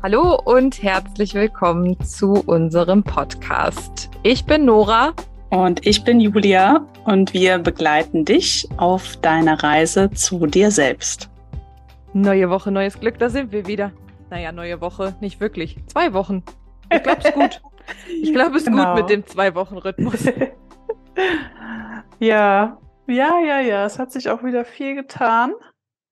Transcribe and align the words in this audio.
Hallo 0.00 0.40
und 0.44 0.80
herzlich 0.80 1.34
willkommen 1.34 1.98
zu 2.04 2.34
unserem 2.46 3.02
Podcast. 3.02 4.08
Ich 4.22 4.44
bin 4.44 4.64
Nora. 4.64 5.12
Und 5.50 5.84
ich 5.84 6.04
bin 6.04 6.20
Julia 6.20 6.86
und 7.04 7.34
wir 7.34 7.58
begleiten 7.58 8.24
dich 8.24 8.68
auf 8.76 9.16
deiner 9.16 9.60
Reise 9.60 10.08
zu 10.12 10.46
dir 10.46 10.70
selbst. 10.70 11.28
Neue 12.12 12.48
Woche, 12.48 12.70
neues 12.70 13.00
Glück, 13.00 13.18
da 13.18 13.28
sind 13.28 13.50
wir 13.50 13.66
wieder. 13.66 13.90
Naja, 14.30 14.52
neue 14.52 14.80
Woche, 14.80 15.16
nicht 15.20 15.40
wirklich. 15.40 15.76
Zwei 15.88 16.12
Wochen. 16.12 16.44
Ich 16.92 17.02
glaube, 17.02 17.20
es 17.24 17.34
gut. 17.34 17.60
Ich 18.22 18.32
glaube, 18.32 18.56
es 18.56 18.66
genau. 18.66 18.94
gut 18.94 19.02
mit 19.02 19.10
dem 19.10 19.26
Zwei-Wochen-Rhythmus. 19.26 20.26
ja, 22.20 22.78
ja, 23.08 23.40
ja, 23.40 23.60
ja. 23.60 23.84
Es 23.84 23.98
hat 23.98 24.12
sich 24.12 24.30
auch 24.30 24.44
wieder 24.44 24.64
viel 24.64 24.94
getan 24.94 25.54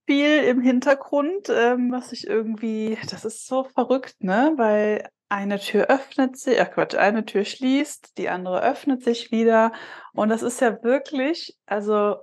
viel 0.06 0.44
im 0.44 0.60
Hintergrund, 0.60 1.48
ähm, 1.48 1.92
was 1.92 2.12
ich 2.12 2.26
irgendwie, 2.26 2.96
das 3.10 3.24
ist 3.24 3.46
so 3.46 3.64
verrückt, 3.64 4.16
ne? 4.20 4.54
Weil 4.56 5.08
eine 5.28 5.58
Tür 5.58 5.86
öffnet 5.86 6.38
sich, 6.38 6.60
ach 6.60 6.70
Quatsch, 6.70 6.94
eine 6.94 7.24
Tür 7.24 7.44
schließt, 7.44 8.16
die 8.16 8.28
andere 8.28 8.62
öffnet 8.62 9.02
sich 9.02 9.30
wieder. 9.32 9.72
Und 10.12 10.28
das 10.28 10.42
ist 10.42 10.60
ja 10.60 10.82
wirklich, 10.82 11.56
also, 11.66 12.16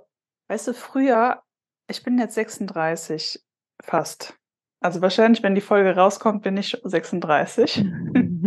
weißt 0.48 0.68
du, 0.68 0.74
früher, 0.74 1.42
ich 1.88 2.02
bin 2.02 2.18
jetzt 2.18 2.34
36 2.34 3.42
fast. 3.82 4.38
Also 4.80 5.00
wahrscheinlich, 5.02 5.42
wenn 5.42 5.54
die 5.54 5.60
Folge 5.60 5.94
rauskommt, 5.94 6.42
bin 6.42 6.56
ich 6.56 6.80
36. 6.82 7.84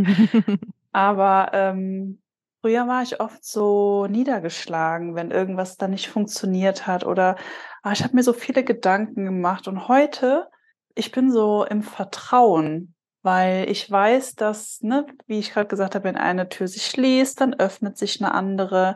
Aber 0.92 1.52
ähm, 1.54 2.20
Früher 2.62 2.88
war 2.88 3.04
ich 3.04 3.20
oft 3.20 3.46
so 3.46 4.08
niedergeschlagen, 4.08 5.16
wenn 5.16 5.32
irgendwas 5.32 5.78
dann 5.78 5.92
nicht 5.92 6.10
funktioniert 6.10 6.88
hat 6.88 7.06
oder 7.06 7.36
ah, 7.84 7.92
ich 7.92 8.04
habe 8.04 8.16
mir 8.16 8.24
so 8.24 8.34
viele 8.34 8.64
Gedanken 8.64 9.26
gemacht 9.26 9.68
und 9.68 9.88
heute, 9.88 10.48
ich 10.96 11.12
bin 11.12 11.32
so 11.32 11.64
im 11.66 11.84
Vertrauen, 11.84 12.96
weil 13.22 13.70
ich 13.70 13.90
weiß, 13.90 14.36
dass, 14.36 14.82
ne, 14.82 15.06
wie 15.28 15.40
ich 15.40 15.52
gerade 15.52 15.68
gesagt 15.68 15.96
habe, 15.96 16.06
wenn 16.06 16.16
eine 16.16 16.50
Tür 16.50 16.68
sich 16.68 16.86
schließt, 16.88 17.40
dann 17.40 17.54
öffnet 17.54 17.98
sich 17.98 18.22
eine 18.22 18.34
andere. 18.34 18.96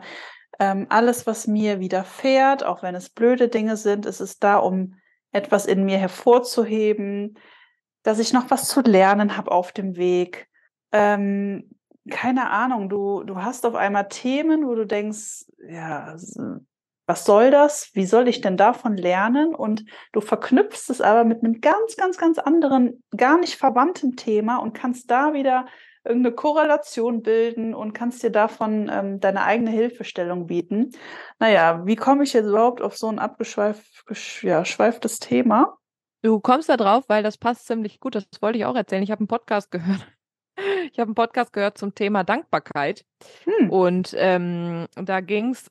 Ähm, 0.58 0.86
alles, 0.90 1.26
was 1.26 1.46
mir 1.46 1.80
widerfährt, 1.80 2.64
auch 2.64 2.82
wenn 2.82 2.94
es 2.94 3.10
blöde 3.10 3.48
Dinge 3.48 3.76
sind, 3.76 4.06
ist 4.06 4.20
es 4.20 4.38
da, 4.38 4.56
um 4.56 4.94
etwas 5.32 5.66
in 5.66 5.84
mir 5.84 5.98
hervorzuheben, 5.98 7.38
dass 8.02 8.18
ich 8.18 8.32
noch 8.32 8.50
was 8.50 8.68
zu 8.68 8.80
lernen 8.80 9.36
habe 9.36 9.50
auf 9.50 9.72
dem 9.72 9.96
Weg. 9.96 10.48
Ähm, 10.92 11.70
keine 12.10 12.50
Ahnung, 12.50 12.88
du, 12.88 13.22
du 13.24 13.36
hast 13.36 13.64
auf 13.64 13.74
einmal 13.74 14.08
Themen, 14.08 14.66
wo 14.66 14.74
du 14.74 14.86
denkst, 14.86 15.44
ja, 15.68 16.16
was 17.06 17.24
soll 17.24 17.50
das? 17.50 17.90
Wie 17.94 18.06
soll 18.06 18.28
ich 18.28 18.40
denn 18.40 18.56
davon 18.56 18.96
lernen? 18.96 19.54
Und 19.54 19.84
du 20.12 20.20
verknüpfst 20.20 20.88
es 20.88 21.00
aber 21.00 21.24
mit 21.24 21.42
einem 21.42 21.60
ganz, 21.60 21.96
ganz, 21.96 22.16
ganz 22.16 22.38
anderen, 22.38 23.02
gar 23.16 23.38
nicht 23.38 23.56
verwandten 23.56 24.16
Thema 24.16 24.56
und 24.56 24.72
kannst 24.72 25.10
da 25.10 25.32
wieder 25.32 25.66
irgendeine 26.04 26.34
Korrelation 26.34 27.22
bilden 27.22 27.74
und 27.74 27.92
kannst 27.92 28.22
dir 28.22 28.30
davon 28.30 28.90
ähm, 28.92 29.20
deine 29.20 29.44
eigene 29.44 29.70
Hilfestellung 29.70 30.46
bieten. 30.46 30.90
Naja, 31.38 31.86
wie 31.86 31.96
komme 31.96 32.24
ich 32.24 32.32
jetzt 32.32 32.46
überhaupt 32.46 32.82
auf 32.82 32.96
so 32.96 33.08
ein 33.08 33.20
abgeschweiftes 33.20 34.40
ja, 34.42 34.62
Thema? 35.20 35.78
Du 36.22 36.40
kommst 36.40 36.68
da 36.68 36.76
drauf, 36.76 37.04
weil 37.08 37.22
das 37.22 37.36
passt 37.36 37.66
ziemlich 37.66 38.00
gut. 38.00 38.14
Das 38.14 38.26
wollte 38.40 38.58
ich 38.58 38.64
auch 38.64 38.76
erzählen. 38.76 39.02
Ich 39.02 39.10
habe 39.10 39.20
einen 39.20 39.28
Podcast 39.28 39.70
gehört. 39.70 40.06
Ich 40.92 40.98
habe 40.98 41.08
einen 41.08 41.14
Podcast 41.14 41.52
gehört 41.52 41.78
zum 41.78 41.94
Thema 41.94 42.22
Dankbarkeit. 42.22 43.04
Hm. 43.44 43.70
Und 43.70 44.14
ähm, 44.18 44.86
da 44.94 45.20
ging 45.20 45.50
es 45.50 45.70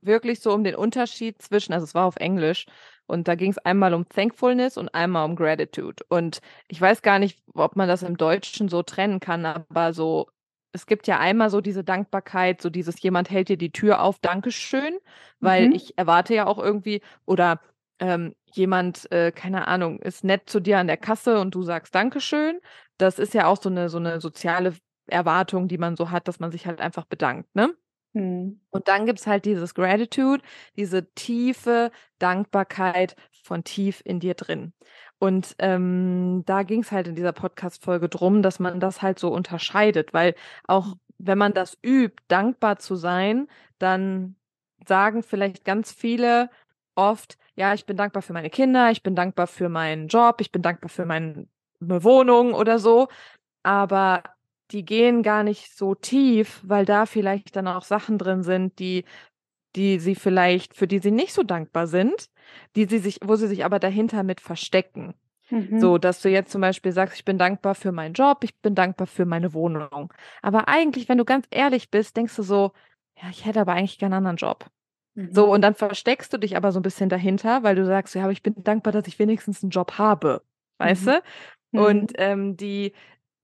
wirklich 0.00 0.40
so 0.40 0.52
um 0.54 0.64
den 0.64 0.76
Unterschied 0.76 1.42
zwischen, 1.42 1.72
also 1.72 1.84
es 1.84 1.94
war 1.94 2.06
auf 2.06 2.16
Englisch, 2.16 2.66
und 3.06 3.28
da 3.28 3.34
ging 3.34 3.50
es 3.50 3.58
einmal 3.58 3.92
um 3.92 4.08
Thankfulness 4.08 4.78
und 4.78 4.94
einmal 4.94 5.26
um 5.26 5.36
Gratitude. 5.36 6.04
Und 6.08 6.40
ich 6.68 6.80
weiß 6.80 7.02
gar 7.02 7.18
nicht, 7.18 7.42
ob 7.52 7.76
man 7.76 7.88
das 7.88 8.02
im 8.02 8.16
Deutschen 8.16 8.68
so 8.68 8.82
trennen 8.82 9.20
kann, 9.20 9.44
aber 9.44 9.92
so, 9.92 10.28
es 10.72 10.86
gibt 10.86 11.06
ja 11.08 11.18
einmal 11.18 11.50
so 11.50 11.60
diese 11.60 11.84
Dankbarkeit, 11.84 12.62
so 12.62 12.70
dieses 12.70 13.02
jemand 13.02 13.30
hält 13.30 13.48
dir 13.48 13.58
die 13.58 13.72
Tür 13.72 14.00
auf, 14.00 14.20
Dankeschön, 14.20 14.96
weil 15.40 15.68
mhm. 15.68 15.74
ich 15.74 15.98
erwarte 15.98 16.34
ja 16.34 16.46
auch 16.46 16.58
irgendwie, 16.58 17.02
oder 17.26 17.60
ähm, 17.98 18.34
jemand, 18.54 19.10
äh, 19.12 19.32
keine 19.32 19.68
Ahnung, 19.68 19.98
ist 19.98 20.24
nett 20.24 20.48
zu 20.48 20.60
dir 20.60 20.78
an 20.78 20.86
der 20.86 20.96
Kasse 20.96 21.38
und 21.40 21.54
du 21.54 21.62
sagst 21.62 21.94
Dankeschön 21.94 22.60
das 23.02 23.18
ist 23.18 23.34
ja 23.34 23.46
auch 23.46 23.60
so 23.60 23.68
eine, 23.68 23.88
so 23.88 23.98
eine 23.98 24.20
soziale 24.20 24.74
Erwartung, 25.06 25.68
die 25.68 25.78
man 25.78 25.96
so 25.96 26.10
hat, 26.10 26.28
dass 26.28 26.40
man 26.40 26.52
sich 26.52 26.66
halt 26.66 26.80
einfach 26.80 27.04
bedankt, 27.04 27.54
ne? 27.54 27.74
Mhm. 28.14 28.60
Und 28.70 28.88
dann 28.88 29.06
gibt 29.06 29.20
es 29.20 29.26
halt 29.26 29.44
dieses 29.44 29.74
Gratitude, 29.74 30.42
diese 30.76 31.12
tiefe 31.14 31.90
Dankbarkeit 32.18 33.16
von 33.42 33.64
tief 33.64 34.02
in 34.04 34.20
dir 34.20 34.34
drin. 34.34 34.72
Und 35.18 35.54
ähm, 35.58 36.42
da 36.46 36.62
ging 36.62 36.82
es 36.82 36.92
halt 36.92 37.08
in 37.08 37.14
dieser 37.14 37.32
Podcast-Folge 37.32 38.08
drum, 38.08 38.42
dass 38.42 38.58
man 38.60 38.80
das 38.80 39.02
halt 39.02 39.18
so 39.18 39.32
unterscheidet, 39.32 40.12
weil 40.12 40.34
auch 40.66 40.96
wenn 41.18 41.38
man 41.38 41.54
das 41.54 41.78
übt, 41.84 42.22
dankbar 42.28 42.78
zu 42.78 42.96
sein, 42.96 43.48
dann 43.78 44.36
sagen 44.86 45.22
vielleicht 45.22 45.64
ganz 45.64 45.92
viele 45.92 46.50
oft, 46.94 47.38
ja, 47.54 47.74
ich 47.74 47.86
bin 47.86 47.96
dankbar 47.96 48.22
für 48.22 48.32
meine 48.32 48.50
Kinder, 48.50 48.90
ich 48.90 49.02
bin 49.02 49.14
dankbar 49.14 49.46
für 49.46 49.68
meinen 49.68 50.08
Job, 50.08 50.40
ich 50.40 50.52
bin 50.52 50.62
dankbar 50.62 50.88
für 50.88 51.06
meinen 51.06 51.48
eine 51.82 52.04
Wohnung 52.04 52.54
oder 52.54 52.78
so, 52.78 53.08
aber 53.62 54.22
die 54.70 54.84
gehen 54.84 55.22
gar 55.22 55.42
nicht 55.42 55.76
so 55.76 55.94
tief, 55.94 56.60
weil 56.64 56.84
da 56.84 57.06
vielleicht 57.06 57.56
dann 57.56 57.68
auch 57.68 57.82
Sachen 57.82 58.18
drin 58.18 58.42
sind, 58.42 58.78
die 58.78 59.04
die 59.76 59.98
sie 59.98 60.14
vielleicht, 60.14 60.74
für 60.74 60.86
die 60.86 60.98
sie 60.98 61.10
nicht 61.10 61.32
so 61.32 61.42
dankbar 61.42 61.86
sind, 61.86 62.28
die 62.76 62.84
sie 62.84 62.98
sich, 62.98 63.20
wo 63.24 63.36
sie 63.36 63.46
sich 63.46 63.64
aber 63.64 63.78
dahinter 63.78 64.22
mit 64.22 64.40
verstecken. 64.40 65.14
Mhm. 65.50 65.80
So, 65.80 65.98
dass 65.98 66.20
du 66.20 66.28
jetzt 66.28 66.52
zum 66.52 66.60
Beispiel 66.60 66.92
sagst, 66.92 67.16
ich 67.16 67.24
bin 67.24 67.38
dankbar 67.38 67.74
für 67.74 67.92
meinen 67.92 68.14
Job, 68.14 68.44
ich 68.44 68.58
bin 68.60 68.74
dankbar 68.74 69.06
für 69.06 69.26
meine 69.26 69.52
Wohnung. 69.54 70.12
Aber 70.40 70.68
eigentlich, 70.68 71.08
wenn 71.08 71.18
du 71.18 71.24
ganz 71.24 71.46
ehrlich 71.50 71.90
bist, 71.90 72.16
denkst 72.16 72.36
du 72.36 72.42
so, 72.42 72.72
ja, 73.20 73.28
ich 73.30 73.44
hätte 73.44 73.60
aber 73.60 73.72
eigentlich 73.72 73.98
gerne 73.98 74.16
einen 74.16 74.26
anderen 74.26 74.48
Job. 74.48 74.66
Mhm. 75.14 75.32
So, 75.32 75.52
und 75.52 75.62
dann 75.62 75.74
versteckst 75.74 76.32
du 76.32 76.38
dich 76.38 76.56
aber 76.56 76.72
so 76.72 76.80
ein 76.80 76.82
bisschen 76.82 77.08
dahinter, 77.08 77.62
weil 77.62 77.74
du 77.74 77.84
sagst, 77.84 78.14
ja, 78.14 78.22
aber 78.22 78.32
ich 78.32 78.42
bin 78.42 78.54
dankbar, 78.62 78.92
dass 78.92 79.06
ich 79.06 79.18
wenigstens 79.18 79.62
einen 79.62 79.70
Job 79.70 79.98
habe. 79.98 80.42
Weißt 80.78 81.06
mhm. 81.06 81.10
du? 81.10 81.22
Mhm. 81.72 81.80
Und 81.80 82.12
ähm, 82.16 82.56
die, 82.56 82.92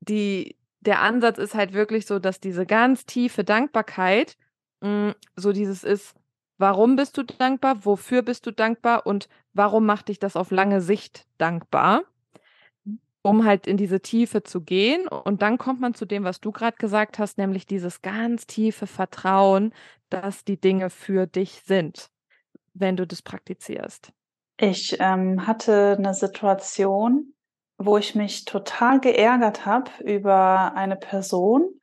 die, 0.00 0.56
der 0.80 1.02
Ansatz 1.02 1.38
ist 1.38 1.54
halt 1.54 1.72
wirklich 1.72 2.06
so, 2.06 2.18
dass 2.18 2.40
diese 2.40 2.66
ganz 2.66 3.04
tiefe 3.04 3.44
Dankbarkeit 3.44 4.36
mh, 4.80 5.08
hm, 5.08 5.14
so 5.36 5.52
dieses 5.52 5.84
ist, 5.84 6.14
warum 6.58 6.96
bist 6.96 7.16
du 7.16 7.22
dankbar, 7.22 7.84
wofür 7.84 8.22
bist 8.22 8.46
du 8.46 8.52
dankbar 8.52 9.06
und 9.06 9.28
warum 9.52 9.86
macht 9.86 10.08
dich 10.08 10.18
das 10.18 10.36
auf 10.36 10.50
lange 10.50 10.80
Sicht 10.80 11.26
dankbar, 11.38 12.02
um 13.22 13.44
halt 13.44 13.66
in 13.66 13.76
diese 13.76 14.00
Tiefe 14.00 14.42
zu 14.42 14.60
gehen. 14.60 15.08
Und 15.08 15.42
dann 15.42 15.58
kommt 15.58 15.80
man 15.80 15.94
zu 15.94 16.04
dem, 16.04 16.24
was 16.24 16.40
du 16.40 16.52
gerade 16.52 16.76
gesagt 16.76 17.18
hast, 17.18 17.38
nämlich 17.38 17.66
dieses 17.66 18.02
ganz 18.02 18.46
tiefe 18.46 18.86
Vertrauen, 18.86 19.72
dass 20.10 20.44
die 20.44 20.60
Dinge 20.60 20.90
für 20.90 21.26
dich 21.26 21.62
sind, 21.64 22.10
wenn 22.74 22.96
du 22.96 23.06
das 23.06 23.22
praktizierst. 23.22 24.12
Ich 24.60 24.96
ähm, 24.98 25.46
hatte 25.46 25.94
eine 25.96 26.14
Situation, 26.14 27.32
wo 27.78 27.96
ich 27.96 28.14
mich 28.14 28.44
total 28.44 29.00
geärgert 29.00 29.64
habe 29.64 29.90
über 30.02 30.72
eine 30.74 30.96
Person 30.96 31.80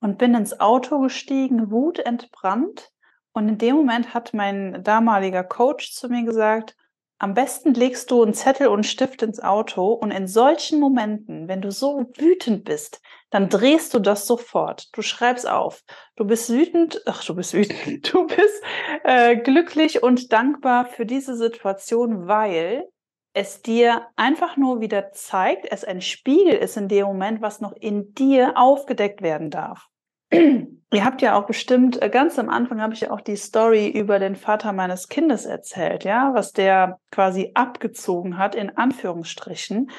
und 0.00 0.18
bin 0.18 0.34
ins 0.34 0.60
Auto 0.60 1.00
gestiegen, 1.00 1.70
wutentbrannt. 1.70 2.90
Und 3.32 3.48
in 3.48 3.58
dem 3.58 3.76
Moment 3.76 4.14
hat 4.14 4.34
mein 4.34 4.82
damaliger 4.84 5.44
Coach 5.44 5.92
zu 5.92 6.08
mir 6.08 6.24
gesagt, 6.24 6.76
am 7.20 7.34
besten 7.34 7.74
legst 7.74 8.10
du 8.10 8.22
einen 8.22 8.34
Zettel 8.34 8.68
und 8.68 8.74
einen 8.74 8.84
Stift 8.84 9.22
ins 9.22 9.40
Auto 9.40 9.92
und 9.92 10.12
in 10.12 10.28
solchen 10.28 10.78
Momenten, 10.78 11.48
wenn 11.48 11.60
du 11.60 11.72
so 11.72 12.06
wütend 12.16 12.64
bist, 12.64 13.00
dann 13.30 13.48
drehst 13.48 13.92
du 13.92 13.98
das 13.98 14.26
sofort. 14.26 14.88
Du 14.96 15.02
schreibst 15.02 15.48
auf. 15.48 15.82
Du 16.14 16.24
bist 16.24 16.48
wütend, 16.48 17.02
ach, 17.06 17.24
du 17.24 17.34
bist 17.34 17.54
wütend, 17.54 18.12
du 18.12 18.26
bist 18.26 18.62
äh, 19.02 19.36
glücklich 19.36 20.02
und 20.02 20.32
dankbar 20.32 20.86
für 20.86 21.06
diese 21.06 21.34
Situation, 21.34 22.28
weil 22.28 22.88
es 23.32 23.62
dir 23.62 24.06
einfach 24.16 24.56
nur 24.56 24.80
wieder 24.80 25.12
zeigt, 25.12 25.66
es 25.70 25.84
ein 25.84 26.00
Spiegel 26.00 26.54
ist 26.54 26.76
in 26.76 26.88
dem 26.88 27.06
Moment, 27.06 27.42
was 27.42 27.60
noch 27.60 27.72
in 27.72 28.14
dir 28.14 28.56
aufgedeckt 28.56 29.22
werden 29.22 29.50
darf. 29.50 29.86
Ihr 30.32 31.04
habt 31.04 31.20
ja 31.20 31.38
auch 31.38 31.46
bestimmt, 31.46 32.00
äh, 32.00 32.08
ganz 32.08 32.38
am 32.38 32.48
Anfang 32.48 32.80
habe 32.80 32.94
ich 32.94 33.02
ja 33.02 33.10
auch 33.10 33.20
die 33.20 33.36
Story 33.36 33.88
über 33.88 34.18
den 34.18 34.36
Vater 34.36 34.72
meines 34.72 35.08
Kindes 35.08 35.44
erzählt, 35.44 36.04
ja, 36.04 36.32
was 36.34 36.52
der 36.52 36.98
quasi 37.10 37.50
abgezogen 37.54 38.38
hat, 38.38 38.54
in 38.54 38.76
Anführungsstrichen. 38.76 39.90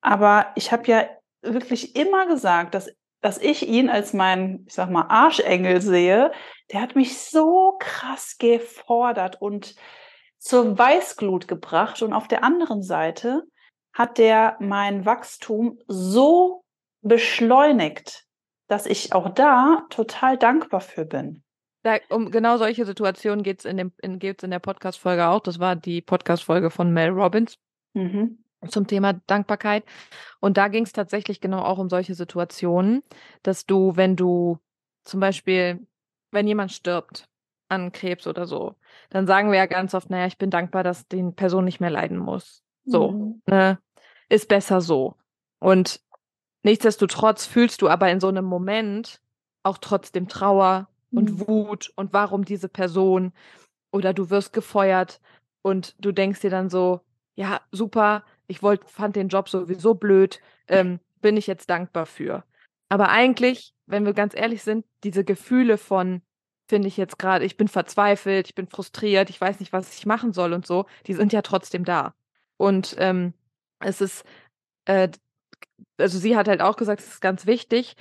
Aber 0.00 0.46
ich 0.56 0.72
habe 0.72 0.86
ja 0.88 1.04
wirklich 1.42 1.94
immer 1.94 2.26
gesagt, 2.26 2.74
dass, 2.74 2.90
dass 3.20 3.38
ich 3.38 3.68
ihn 3.68 3.88
als 3.88 4.12
mein, 4.12 4.64
ich 4.66 4.74
sag 4.74 4.90
mal, 4.90 5.06
Arschengel 5.08 5.80
sehe. 5.80 6.32
Der 6.72 6.80
hat 6.80 6.96
mich 6.96 7.18
so 7.18 7.76
krass 7.78 8.36
gefordert 8.38 9.40
und 9.40 9.76
zur 10.42 10.76
Weißglut 10.76 11.46
gebracht 11.46 12.02
und 12.02 12.12
auf 12.12 12.26
der 12.26 12.42
anderen 12.42 12.82
Seite 12.82 13.44
hat 13.92 14.18
der 14.18 14.56
mein 14.58 15.06
Wachstum 15.06 15.78
so 15.86 16.64
beschleunigt, 17.00 18.24
dass 18.66 18.86
ich 18.86 19.12
auch 19.12 19.28
da 19.28 19.86
total 19.90 20.36
dankbar 20.36 20.80
für 20.80 21.04
bin. 21.04 21.44
Da, 21.84 21.98
um 22.10 22.30
genau 22.30 22.56
solche 22.56 22.84
Situationen 22.84 23.44
geht 23.44 23.60
es 23.60 23.64
in, 23.64 23.78
in, 23.78 24.18
in 24.20 24.50
der 24.50 24.58
Podcast-Folge 24.58 25.28
auch. 25.28 25.40
Das 25.40 25.60
war 25.60 25.76
die 25.76 26.00
Podcast-Folge 26.00 26.70
von 26.70 26.92
Mel 26.92 27.10
Robbins. 27.10 27.58
Mhm. 27.94 28.42
zum 28.68 28.86
Thema 28.86 29.12
Dankbarkeit. 29.26 29.84
Und 30.40 30.56
da 30.56 30.68
ging 30.68 30.84
es 30.84 30.92
tatsächlich 30.92 31.40
genau 31.40 31.62
auch 31.62 31.78
um 31.78 31.90
solche 31.90 32.14
Situationen, 32.14 33.02
dass 33.42 33.66
du, 33.66 33.96
wenn 33.96 34.16
du 34.16 34.58
zum 35.04 35.20
Beispiel, 35.20 35.86
wenn 36.30 36.48
jemand 36.48 36.72
stirbt 36.72 37.28
an 37.72 37.92
Krebs 37.92 38.26
oder 38.26 38.46
so, 38.46 38.76
dann 39.10 39.26
sagen 39.26 39.50
wir 39.50 39.58
ja 39.58 39.66
ganz 39.66 39.94
oft, 39.94 40.10
naja, 40.10 40.26
ich 40.26 40.38
bin 40.38 40.50
dankbar, 40.50 40.84
dass 40.84 41.08
die 41.08 41.22
Person 41.32 41.64
nicht 41.64 41.80
mehr 41.80 41.90
leiden 41.90 42.18
muss. 42.18 42.62
So, 42.84 43.12
mhm. 43.12 43.42
ne? 43.46 43.78
Ist 44.28 44.48
besser 44.48 44.80
so. 44.80 45.16
Und 45.58 46.00
nichtsdestotrotz 46.62 47.46
fühlst 47.46 47.82
du 47.82 47.88
aber 47.88 48.10
in 48.10 48.20
so 48.20 48.28
einem 48.28 48.44
Moment 48.44 49.20
auch 49.62 49.78
trotzdem 49.78 50.28
Trauer 50.28 50.88
mhm. 51.10 51.18
und 51.18 51.48
Wut 51.48 51.92
und 51.96 52.12
warum 52.12 52.44
diese 52.44 52.68
Person 52.68 53.32
oder 53.90 54.12
du 54.14 54.30
wirst 54.30 54.52
gefeuert 54.52 55.20
und 55.62 55.94
du 56.04 56.12
denkst 56.12 56.40
dir 56.40 56.50
dann 56.50 56.70
so, 56.70 57.00
ja, 57.34 57.60
super, 57.70 58.24
ich 58.46 58.62
wollte, 58.62 58.86
fand 58.88 59.16
den 59.16 59.28
Job 59.28 59.48
sowieso 59.48 59.94
blöd, 59.94 60.40
ähm, 60.68 61.00
bin 61.20 61.36
ich 61.36 61.46
jetzt 61.46 61.70
dankbar 61.70 62.06
für. 62.06 62.44
Aber 62.88 63.08
eigentlich, 63.08 63.74
wenn 63.86 64.04
wir 64.04 64.12
ganz 64.12 64.34
ehrlich 64.34 64.62
sind, 64.62 64.84
diese 65.04 65.24
Gefühle 65.24 65.78
von, 65.78 66.22
finde 66.72 66.88
ich 66.88 66.96
jetzt 66.96 67.18
gerade, 67.18 67.44
ich 67.44 67.58
bin 67.58 67.68
verzweifelt, 67.68 68.48
ich 68.48 68.54
bin 68.54 68.66
frustriert, 68.66 69.28
ich 69.28 69.38
weiß 69.38 69.60
nicht, 69.60 69.74
was 69.74 69.94
ich 69.94 70.06
machen 70.06 70.32
soll 70.32 70.54
und 70.54 70.66
so, 70.66 70.86
die 71.06 71.12
sind 71.12 71.30
ja 71.30 71.42
trotzdem 71.42 71.84
da. 71.84 72.14
Und 72.56 72.96
ähm, 72.98 73.34
es 73.78 74.00
ist, 74.00 74.24
äh, 74.86 75.10
also 75.98 76.18
sie 76.18 76.34
hat 76.34 76.48
halt 76.48 76.62
auch 76.62 76.76
gesagt, 76.76 77.02
es 77.02 77.08
ist 77.08 77.20
ganz 77.20 77.44
wichtig, 77.44 77.94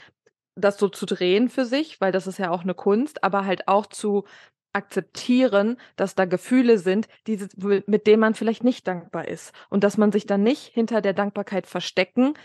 das 0.56 0.78
so 0.78 0.88
zu 0.88 1.06
drehen 1.06 1.50
für 1.50 1.66
sich, 1.66 2.00
weil 2.00 2.14
das 2.14 2.28
ist 2.28 2.40
ja 2.40 2.50
auch 2.50 2.62
eine 2.62 2.74
Kunst, 2.74 3.26
aber 3.26 3.44
halt 3.46 3.68
auch 3.68 3.88
zu 3.88 4.24
akzeptieren, 4.72 5.76
dass 5.98 6.16
da 6.16 6.24
Gefühle 6.24 6.78
sind, 6.78 7.10
die, 7.28 7.46
mit 7.88 8.08
denen 8.08 8.22
man 8.22 8.36
vielleicht 8.36 8.64
nicht 8.64 8.88
dankbar 8.88 9.28
ist. 9.28 9.54
Und 9.70 9.84
dass 9.84 9.98
man 9.98 10.14
sich 10.14 10.28
dann 10.28 10.44
nicht 10.44 10.68
hinter 10.68 11.02
der 11.02 11.14
Dankbarkeit 11.14 11.68
verstecken 11.68 12.36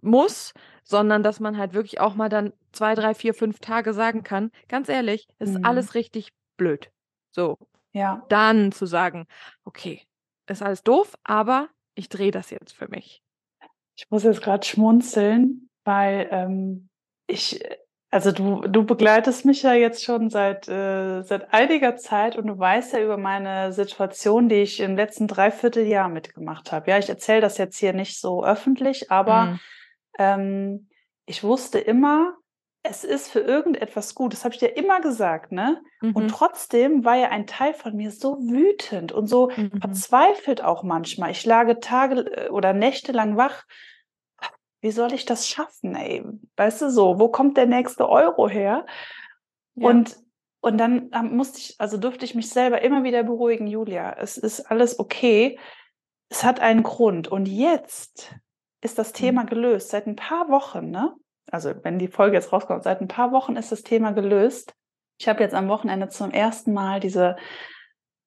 muss, 0.00 0.52
sondern 0.84 1.22
dass 1.22 1.40
man 1.40 1.58
halt 1.58 1.74
wirklich 1.74 2.00
auch 2.00 2.14
mal 2.14 2.28
dann 2.28 2.52
zwei, 2.72 2.94
drei, 2.94 3.14
vier, 3.14 3.34
fünf 3.34 3.58
Tage 3.60 3.92
sagen 3.92 4.22
kann, 4.22 4.50
ganz 4.68 4.88
ehrlich, 4.88 5.28
ist 5.38 5.58
mhm. 5.58 5.64
alles 5.64 5.94
richtig 5.94 6.32
blöd. 6.56 6.90
So. 7.30 7.58
Ja. 7.92 8.24
Dann 8.28 8.72
zu 8.72 8.86
sagen, 8.86 9.26
okay, 9.64 10.02
ist 10.46 10.62
alles 10.62 10.82
doof, 10.82 11.14
aber 11.24 11.68
ich 11.94 12.08
drehe 12.08 12.30
das 12.30 12.50
jetzt 12.50 12.72
für 12.72 12.88
mich. 12.88 13.22
Ich 13.96 14.08
muss 14.10 14.22
jetzt 14.22 14.42
gerade 14.42 14.66
schmunzeln, 14.66 15.68
weil 15.84 16.28
ähm, 16.30 16.88
ich 17.26 17.60
also 18.10 18.32
du, 18.32 18.62
du 18.62 18.84
begleitest 18.84 19.44
mich 19.44 19.62
ja 19.62 19.74
jetzt 19.74 20.02
schon 20.02 20.30
seit, 20.30 20.66
äh, 20.66 21.22
seit 21.22 21.52
einiger 21.52 21.96
Zeit 21.96 22.36
und 22.36 22.46
du 22.46 22.58
weißt 22.58 22.94
ja 22.94 23.00
über 23.00 23.18
meine 23.18 23.72
Situation, 23.72 24.48
die 24.48 24.62
ich 24.62 24.80
im 24.80 24.96
letzten 24.96 25.26
Dreivierteljahr 25.26 26.08
mitgemacht 26.08 26.72
habe. 26.72 26.90
Ja, 26.90 26.98
ich 26.98 27.08
erzähle 27.08 27.42
das 27.42 27.58
jetzt 27.58 27.78
hier 27.78 27.92
nicht 27.92 28.18
so 28.18 28.44
öffentlich, 28.44 29.10
aber 29.10 29.44
mhm. 29.44 29.60
Ähm, 30.18 30.88
ich 31.26 31.42
wusste 31.42 31.78
immer, 31.78 32.34
es 32.82 33.04
ist 33.04 33.30
für 33.30 33.40
irgendetwas 33.40 34.14
gut. 34.14 34.32
Das 34.32 34.44
habe 34.44 34.54
ich 34.54 34.60
dir 34.60 34.76
immer 34.76 35.00
gesagt, 35.00 35.52
ne? 35.52 35.82
Mhm. 36.00 36.12
Und 36.12 36.28
trotzdem 36.28 37.04
war 37.04 37.16
ja 37.16 37.28
ein 37.30 37.46
Teil 37.46 37.74
von 37.74 37.96
mir 37.96 38.10
so 38.10 38.38
wütend 38.38 39.12
und 39.12 39.26
so 39.26 39.50
mhm. 39.54 39.80
verzweifelt 39.80 40.62
auch 40.62 40.82
manchmal. 40.82 41.30
Ich 41.30 41.44
lag 41.44 41.72
Tage 41.80 42.20
äh, 42.20 42.48
oder 42.50 42.72
Nächte 42.72 43.12
lang 43.12 43.36
wach 43.36 43.64
wie 44.80 44.90
soll 44.90 45.12
ich 45.12 45.24
das 45.24 45.48
schaffen, 45.48 45.94
ey? 45.94 46.24
Weißt 46.56 46.82
du 46.82 46.90
so, 46.90 47.18
wo 47.18 47.28
kommt 47.28 47.56
der 47.56 47.66
nächste 47.66 48.08
Euro 48.08 48.48
her? 48.48 48.86
Ja. 49.74 49.88
Und, 49.88 50.16
und 50.60 50.78
dann 50.78 51.10
musste 51.34 51.58
ich, 51.58 51.74
also 51.78 51.96
durfte 51.96 52.24
ich 52.24 52.34
mich 52.34 52.48
selber 52.50 52.82
immer 52.82 53.02
wieder 53.02 53.24
beruhigen, 53.24 53.66
Julia, 53.66 54.14
es 54.18 54.36
ist 54.36 54.60
alles 54.60 54.98
okay. 54.98 55.58
Es 56.28 56.44
hat 56.44 56.60
einen 56.60 56.82
Grund. 56.82 57.28
Und 57.28 57.46
jetzt 57.46 58.34
ist 58.82 58.98
das 58.98 59.12
Thema 59.12 59.42
mhm. 59.42 59.48
gelöst. 59.48 59.90
Seit 59.90 60.06
ein 60.06 60.16
paar 60.16 60.48
Wochen, 60.48 60.90
ne? 60.90 61.14
Also, 61.50 61.72
wenn 61.82 61.98
die 61.98 62.08
Folge 62.08 62.36
jetzt 62.36 62.52
rauskommt, 62.52 62.84
seit 62.84 63.00
ein 63.00 63.08
paar 63.08 63.32
Wochen 63.32 63.56
ist 63.56 63.72
das 63.72 63.82
Thema 63.82 64.12
gelöst. 64.12 64.74
Ich 65.18 65.28
habe 65.28 65.42
jetzt 65.42 65.54
am 65.54 65.68
Wochenende 65.68 66.08
zum 66.08 66.30
ersten 66.30 66.72
Mal 66.72 67.00
diese 67.00 67.36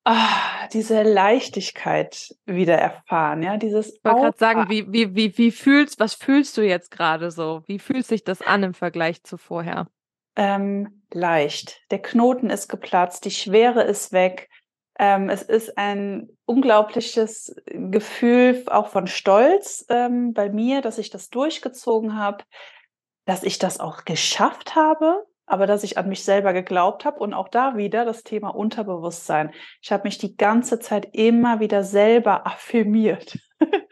ah, 0.04 0.68
diese 0.74 1.04
Leichtigkeit 1.04 2.36
wieder 2.46 2.76
erfahren, 2.76 3.44
ja, 3.44 3.58
dieses. 3.58 3.96
Ich 3.96 4.04
wollte 4.04 4.22
gerade 4.22 4.38
sagen, 4.38 4.66
wie, 4.70 4.92
wie, 4.92 5.16
wie, 5.16 5.38
wie 5.38 5.52
fühlst, 5.52 6.00
was 6.00 6.14
fühlst 6.14 6.58
du 6.58 6.62
jetzt 6.62 6.92
gerade 6.92 7.32
so? 7.32 7.64
Wie 7.66 7.80
fühlt 7.80 8.06
sich 8.06 8.24
das 8.24 8.42
an 8.42 8.64
im 8.64 8.74
Vergleich 8.74 9.24
zu 9.24 9.38
vorher? 9.38 9.88
Ähm, 10.36 11.04
leicht. 11.12 11.82
Der 11.92 12.02
Knoten 12.02 12.50
ist 12.50 12.70
geplatzt, 12.70 13.26
die 13.26 13.32
Schwere 13.32 13.84
ist 13.84 14.14
weg. 14.14 14.50
Ähm, 15.00 15.30
es 15.30 15.42
ist 15.42 15.78
ein 15.78 16.30
unglaubliches 16.46 17.56
Gefühl 17.66 18.64
auch 18.68 18.90
von 18.90 19.08
Stolz 19.08 19.86
ähm, 19.90 20.34
bei 20.34 20.50
mir, 20.50 20.82
dass 20.82 20.98
ich 20.98 21.10
das 21.10 21.30
durchgezogen 21.30 22.18
habe, 22.18 22.44
dass 23.26 23.44
ich 23.44 23.60
das 23.60 23.80
auch 23.80 24.06
geschafft 24.06 24.76
habe, 24.76 25.26
aber 25.46 25.68
dass 25.68 25.84
ich 25.84 25.98
an 25.98 26.08
mich 26.08 26.24
selber 26.24 26.54
geglaubt 26.54 27.06
habe 27.06 27.20
und 27.20 27.34
auch 27.34 27.50
da 27.50 27.76
wieder 27.76 28.06
das 28.06 28.24
Thema 28.24 28.50
Unterbewusstsein. 28.50 29.52
Ich 29.82 29.92
habe 29.92 30.04
mich 30.04 30.18
die 30.18 30.38
ganze 30.38 30.80
Zeit 30.80 31.10
immer 31.14 31.60
wieder 31.60 31.84
selber 31.84 32.46
affirmiert. 32.48 33.38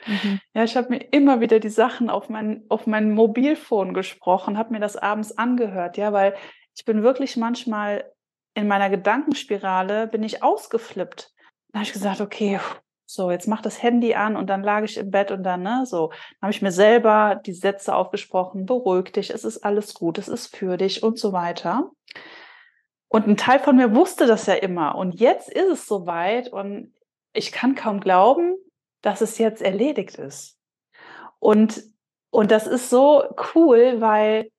Mhm. 0.05 0.39
Ja, 0.55 0.63
ich 0.63 0.75
habe 0.75 0.89
mir 0.89 0.99
immer 1.11 1.41
wieder 1.41 1.59
die 1.59 1.69
Sachen 1.69 2.09
auf 2.09 2.29
mein, 2.29 2.63
auf 2.69 2.87
mein 2.87 3.11
Mobilfon 3.11 3.93
gesprochen, 3.93 4.57
habe 4.57 4.73
mir 4.73 4.79
das 4.79 4.95
abends 4.95 5.37
angehört, 5.37 5.97
ja, 5.97 6.11
weil 6.11 6.35
ich 6.75 6.85
bin 6.85 7.03
wirklich 7.03 7.37
manchmal 7.37 8.11
in 8.59 8.67
meiner 8.67 8.89
Gedankenspirale 8.89 10.07
bin 10.07 10.23
ich 10.23 10.43
ausgeflippt. 10.43 11.33
Da 11.71 11.79
habe 11.79 11.87
ich 11.87 11.93
gesagt, 11.93 12.21
okay, 12.21 12.59
so, 13.05 13.31
jetzt 13.31 13.47
mach 13.47 13.61
das 13.61 13.81
Handy 13.81 14.13
an 14.13 14.35
und 14.35 14.47
dann 14.47 14.61
lag 14.61 14.83
ich 14.83 14.97
im 14.97 15.09
Bett 15.09 15.31
und 15.31 15.41
dann, 15.41 15.63
ne, 15.63 15.83
so, 15.85 16.11
habe 16.41 16.51
ich 16.51 16.61
mir 16.61 16.71
selber 16.71 17.41
die 17.43 17.53
Sätze 17.53 17.95
aufgesprochen, 17.95 18.67
beruhig 18.67 19.11
dich, 19.11 19.31
es 19.31 19.43
ist 19.43 19.63
alles 19.63 19.95
gut, 19.95 20.19
es 20.19 20.27
ist 20.27 20.55
für 20.55 20.77
dich 20.77 21.01
und 21.01 21.17
so 21.17 21.33
weiter. 21.33 21.89
Und 23.07 23.27
ein 23.27 23.37
Teil 23.37 23.59
von 23.59 23.75
mir 23.75 23.95
wusste 23.95 24.27
das 24.27 24.45
ja 24.45 24.53
immer. 24.53 24.93
Und 24.93 25.19
jetzt 25.19 25.49
ist 25.49 25.71
es 25.71 25.87
soweit 25.87 26.49
und 26.53 26.93
ich 27.33 27.51
kann 27.51 27.73
kaum 27.73 27.99
glauben, 27.99 28.55
dass 29.01 29.21
es 29.21 29.39
jetzt 29.39 29.63
erledigt 29.63 30.19
ist. 30.19 30.59
Und, 31.39 31.83
und 32.29 32.51
das 32.51 32.67
ist 32.67 32.91
so 32.91 33.23
cool, 33.55 34.01
weil 34.01 34.51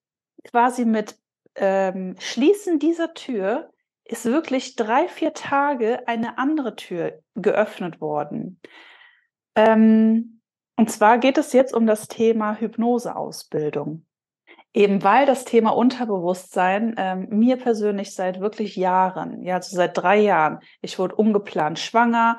quasi 0.42 0.84
mit 0.84 1.16
ähm, 1.54 2.16
Schließen 2.18 2.80
dieser 2.80 3.14
Tür 3.14 3.70
ist 4.10 4.24
wirklich 4.24 4.76
drei, 4.76 5.08
vier 5.08 5.32
Tage 5.34 6.06
eine 6.08 6.38
andere 6.38 6.74
Tür 6.74 7.20
geöffnet 7.34 8.00
worden. 8.00 8.60
Ähm, 9.54 10.40
und 10.76 10.90
zwar 10.90 11.18
geht 11.18 11.38
es 11.38 11.52
jetzt 11.52 11.74
um 11.74 11.86
das 11.86 12.08
Thema 12.08 12.58
Hypnoseausbildung. 12.58 14.06
Eben 14.72 15.02
weil 15.02 15.26
das 15.26 15.44
Thema 15.44 15.70
Unterbewusstsein 15.70 16.94
ähm, 16.96 17.28
mir 17.30 17.56
persönlich 17.56 18.14
seit 18.14 18.40
wirklich 18.40 18.76
Jahren, 18.76 19.42
ja, 19.42 19.56
also 19.56 19.76
seit 19.76 19.96
drei 19.96 20.18
Jahren, 20.18 20.60
ich 20.80 20.98
wurde 20.98 21.16
ungeplant 21.16 21.78
schwanger, 21.78 22.38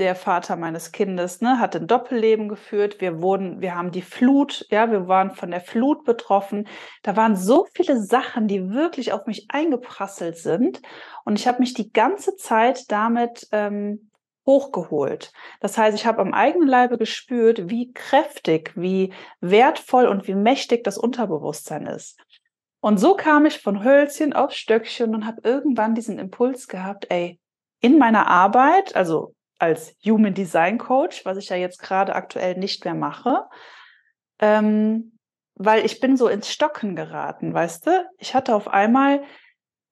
der 0.00 0.16
Vater 0.16 0.56
meines 0.56 0.92
Kindes, 0.92 1.40
ne, 1.40 1.60
hat 1.60 1.76
ein 1.76 1.86
Doppelleben 1.86 2.48
geführt. 2.48 3.00
Wir 3.00 3.20
wurden, 3.20 3.60
wir 3.60 3.76
haben 3.76 3.92
die 3.92 4.02
Flut, 4.02 4.66
ja, 4.70 4.90
wir 4.90 5.06
waren 5.06 5.30
von 5.30 5.50
der 5.50 5.60
Flut 5.60 6.04
betroffen. 6.04 6.66
Da 7.02 7.16
waren 7.16 7.36
so 7.36 7.66
viele 7.74 8.02
Sachen, 8.02 8.48
die 8.48 8.70
wirklich 8.70 9.12
auf 9.12 9.26
mich 9.26 9.46
eingeprasselt 9.50 10.38
sind. 10.38 10.80
Und 11.24 11.38
ich 11.38 11.46
habe 11.46 11.60
mich 11.60 11.74
die 11.74 11.92
ganze 11.92 12.34
Zeit 12.36 12.90
damit 12.90 13.46
ähm, 13.52 14.10
hochgeholt. 14.46 15.32
Das 15.60 15.76
heißt, 15.76 15.96
ich 15.96 16.06
habe 16.06 16.22
am 16.22 16.32
eigenen 16.32 16.66
Leibe 16.66 16.98
gespürt, 16.98 17.68
wie 17.68 17.92
kräftig, 17.92 18.72
wie 18.74 19.12
wertvoll 19.40 20.06
und 20.06 20.26
wie 20.26 20.34
mächtig 20.34 20.82
das 20.82 20.98
Unterbewusstsein 20.98 21.86
ist. 21.86 22.18
Und 22.80 22.98
so 22.98 23.14
kam 23.14 23.44
ich 23.44 23.60
von 23.60 23.84
Hölzchen 23.84 24.32
auf 24.32 24.52
Stöckchen 24.52 25.14
und 25.14 25.26
habe 25.26 25.42
irgendwann 25.44 25.94
diesen 25.94 26.18
Impuls 26.18 26.66
gehabt, 26.66 27.06
ey, 27.10 27.38
in 27.80 27.98
meiner 27.98 28.26
Arbeit, 28.26 28.96
also 28.96 29.34
als 29.60 29.94
Human 30.04 30.34
Design 30.34 30.78
Coach, 30.78 31.24
was 31.24 31.36
ich 31.36 31.48
ja 31.50 31.56
jetzt 31.56 31.80
gerade 31.80 32.14
aktuell 32.14 32.56
nicht 32.56 32.84
mehr 32.84 32.94
mache, 32.94 33.46
ähm, 34.40 35.18
weil 35.54 35.84
ich 35.84 36.00
bin 36.00 36.16
so 36.16 36.28
ins 36.28 36.50
Stocken 36.50 36.96
geraten, 36.96 37.52
weißt 37.52 37.86
du? 37.86 38.08
Ich 38.18 38.34
hatte 38.34 38.54
auf 38.54 38.68
einmal, 38.68 39.22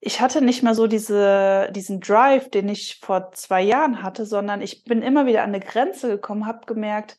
ich 0.00 0.20
hatte 0.20 0.40
nicht 0.40 0.62
mehr 0.62 0.74
so 0.74 0.86
diese, 0.86 1.70
diesen 1.72 2.00
Drive, 2.00 2.48
den 2.48 2.68
ich 2.68 2.98
vor 3.02 3.32
zwei 3.32 3.62
Jahren 3.62 4.02
hatte, 4.02 4.24
sondern 4.24 4.62
ich 4.62 4.84
bin 4.84 5.02
immer 5.02 5.26
wieder 5.26 5.42
an 5.42 5.50
eine 5.50 5.60
Grenze 5.60 6.08
gekommen, 6.08 6.46
habe 6.46 6.64
gemerkt, 6.66 7.18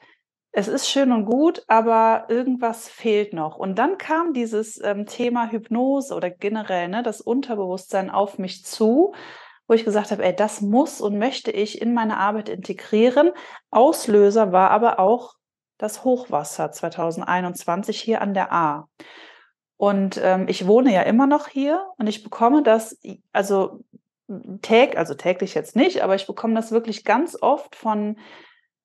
es 0.51 0.68
ist 0.68 0.89
schön 0.89 1.12
und 1.12 1.25
gut, 1.25 1.63
aber 1.68 2.25
irgendwas 2.29 2.89
fehlt 2.89 3.34
noch. 3.34 3.58
Und 3.58 3.77
dann 3.77 4.00
kam 4.00 4.34
dieses 4.34 4.82
ähm, 4.84 5.06
Thema 5.06 5.51
Hypnose 5.51 6.15
oder 6.15 6.32
generell 6.32 6.88
ne, 6.88 7.03
das 7.03 7.22
Unterbewusstsein 7.22 8.10
auf 8.10 8.39
mich 8.39 8.65
zu 8.65 9.13
wo 9.69 9.75
ich 9.75 9.85
gesagt 9.85 10.09
habe, 10.09 10.25
ey, 10.25 10.35
das 10.35 10.61
muss 10.61 10.99
und 10.99 11.19
möchte 11.19 11.51
ich 11.51 11.79
in 11.79 11.93
meine 11.93 12.17
Arbeit 12.17 12.49
integrieren. 12.49 13.31
Auslöser 13.69 14.51
war 14.51 14.71
aber 14.71 14.99
auch 14.99 15.35
das 15.77 16.03
Hochwasser 16.03 16.71
2021 16.71 18.01
hier 18.01 18.21
an 18.21 18.33
der 18.33 18.51
A. 18.51 18.89
Und 19.77 20.19
ähm, 20.21 20.47
ich 20.49 20.65
wohne 20.65 20.91
ja 20.91 21.03
immer 21.03 21.27
noch 21.27 21.47
hier 21.47 21.85
und 21.99 22.07
ich 22.07 22.23
bekomme 22.23 22.63
das, 22.63 22.99
also 23.31 23.83
täglich, 24.63 24.97
also 24.97 25.13
täglich 25.13 25.53
jetzt 25.53 25.75
nicht, 25.75 26.01
aber 26.01 26.15
ich 26.15 26.25
bekomme 26.25 26.55
das 26.55 26.71
wirklich 26.71 27.05
ganz 27.05 27.38
oft 27.39 27.75
von 27.75 28.17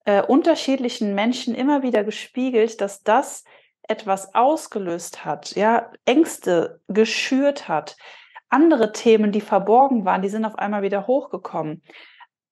äh, 0.04 0.22
unterschiedlichen 0.22 1.14
Menschen 1.14 1.54
immer 1.54 1.82
wieder 1.82 2.04
gespiegelt, 2.04 2.82
dass 2.82 3.02
das 3.02 3.44
etwas 3.88 4.34
ausgelöst 4.34 5.24
hat, 5.24 5.56
ja, 5.56 5.90
Ängste 6.04 6.80
geschürt 6.88 7.68
hat, 7.68 7.96
andere 8.54 8.92
Themen, 8.92 9.32
die 9.32 9.40
verborgen 9.40 10.04
waren, 10.04 10.22
die 10.22 10.28
sind 10.28 10.44
auf 10.44 10.56
einmal 10.56 10.82
wieder 10.82 11.06
hochgekommen. 11.06 11.82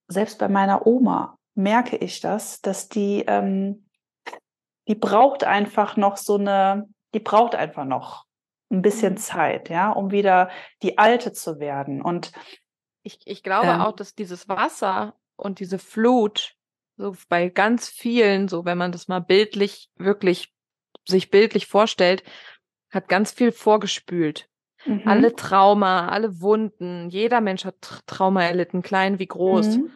Selbst 0.09 0.39
bei 0.39 0.49
meiner 0.49 0.87
Oma 0.87 1.39
merke 1.55 1.97
ich 1.97 2.21
das, 2.21 2.61
dass 2.61 2.89
die, 2.89 3.25
ähm, 3.27 3.89
die 4.89 4.97
braucht 4.97 5.45
einfach 5.45 5.97
noch 5.97 6.17
so 6.17 6.37
eine, 6.37 6.89
die 7.15 7.21
braucht 7.21 7.55
einfach 7.55 7.85
noch 7.85 8.27
ein 8.71 8.83
bisschen 8.83 9.15
mhm. 9.15 9.19
Zeit, 9.19 9.69
ja, 9.69 9.91
um 9.91 10.11
wieder 10.11 10.51
die 10.83 10.99
Alte 10.99 11.33
zu 11.33 11.61
werden. 11.61 12.03
Und 12.03 12.33
ich, 13.03 13.21
ich 13.25 13.43
glaube 13.43 13.69
ähm, 13.69 13.81
auch, 13.81 13.93
dass 13.93 14.15
dieses 14.15 14.49
Wasser 14.49 15.15
und 15.37 15.61
diese 15.61 15.79
Flut, 15.79 16.55
so 16.97 17.15
bei 17.29 17.49
ganz 17.49 17.89
vielen, 17.89 18.49
so 18.49 18.65
wenn 18.65 18.79
man 18.79 18.93
das 18.93 19.09
mal 19.09 19.21
bildlich, 19.21 19.91
wirklich 19.97 20.53
sich 21.07 21.31
bildlich 21.31 21.67
vorstellt, 21.67 22.23
hat 22.91 23.09
ganz 23.09 23.33
viel 23.33 23.53
vorgespült. 23.53 24.49
Mhm. 24.85 25.03
Alle 25.07 25.35
Trauma, 25.35 26.09
alle 26.09 26.41
Wunden, 26.41 27.09
jeder 27.09 27.41
Mensch 27.41 27.65
hat 27.65 27.77
Trauma 28.07 28.43
erlitten, 28.43 28.83
klein 28.83 29.19
wie 29.19 29.27
groß. 29.27 29.79
Mhm. 29.79 29.91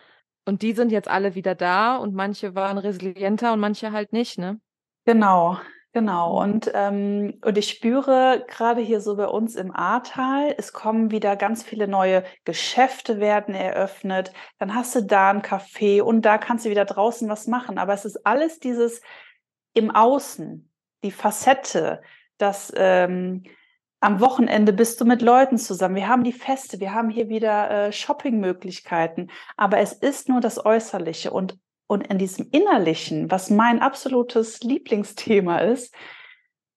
Und 0.45 0.63
die 0.63 0.73
sind 0.73 0.93
jetzt 0.93 1.09
alle 1.09 1.35
wieder 1.35 1.55
da 1.55 1.97
und 1.97 2.15
manche 2.15 2.55
waren 2.55 2.79
resilienter 2.79 3.53
und 3.53 3.59
manche 3.59 3.91
halt 3.91 4.13
nicht, 4.13 4.39
ne? 4.39 4.61
Genau, 5.05 5.59
genau. 5.93 6.41
Und, 6.41 6.71
ähm, 6.73 7.41
und 7.45 7.59
ich 7.59 7.69
spüre 7.69 8.45
gerade 8.47 8.81
hier 8.81 9.01
so 9.01 9.17
bei 9.17 9.27
uns 9.27 9.57
im 9.57 9.75
Ahrtal, 9.75 10.55
es 10.57 10.73
kommen 10.73 11.11
wieder 11.11 11.35
ganz 11.35 11.65
viele 11.65 11.89
neue 11.89 12.23
Geschäfte 12.45 13.19
werden 13.19 13.55
eröffnet. 13.55 14.33
Dann 14.59 14.75
hast 14.75 14.95
du 14.95 15.03
da 15.03 15.31
ein 15.31 15.43
Café 15.43 16.01
und 16.01 16.23
da 16.23 16.39
kannst 16.39 16.65
du 16.65 16.71
wieder 16.71 16.85
draußen 16.85 17.29
was 17.29 17.49
machen. 17.49 17.79
Aber 17.79 17.93
es 17.93 18.05
ist 18.05 18.25
alles 18.25 18.61
dieses 18.61 19.01
im 19.75 19.91
Außen, 19.91 20.71
die 21.03 21.11
Facette, 21.11 22.03
das 22.39 22.73
ähm, 22.77 23.43
am 24.07 24.21
Wochenende 24.21 24.73
bist 24.73 25.01
du 25.01 25.05
mit 25.05 25.21
Leuten 25.21 25.59
zusammen. 25.59 25.97
Wir 25.97 26.07
haben 26.07 26.23
die 26.23 26.33
Feste, 26.33 26.79
wir 26.79 26.95
haben 26.95 27.11
hier 27.11 27.29
wieder 27.29 27.71
äh, 27.71 27.93
Shoppingmöglichkeiten, 27.93 29.33
aber 29.57 29.79
es 29.79 29.93
ist 29.93 30.29
nur 30.29 30.41
das 30.41 30.65
Äußerliche 30.65 31.33
und 31.33 31.59
und 31.89 32.09
in 32.09 32.19
diesem 32.19 32.49
Innerlichen, 32.51 33.31
was 33.31 33.49
mein 33.49 33.81
absolutes 33.81 34.61
Lieblingsthema 34.61 35.59
ist, 35.59 35.95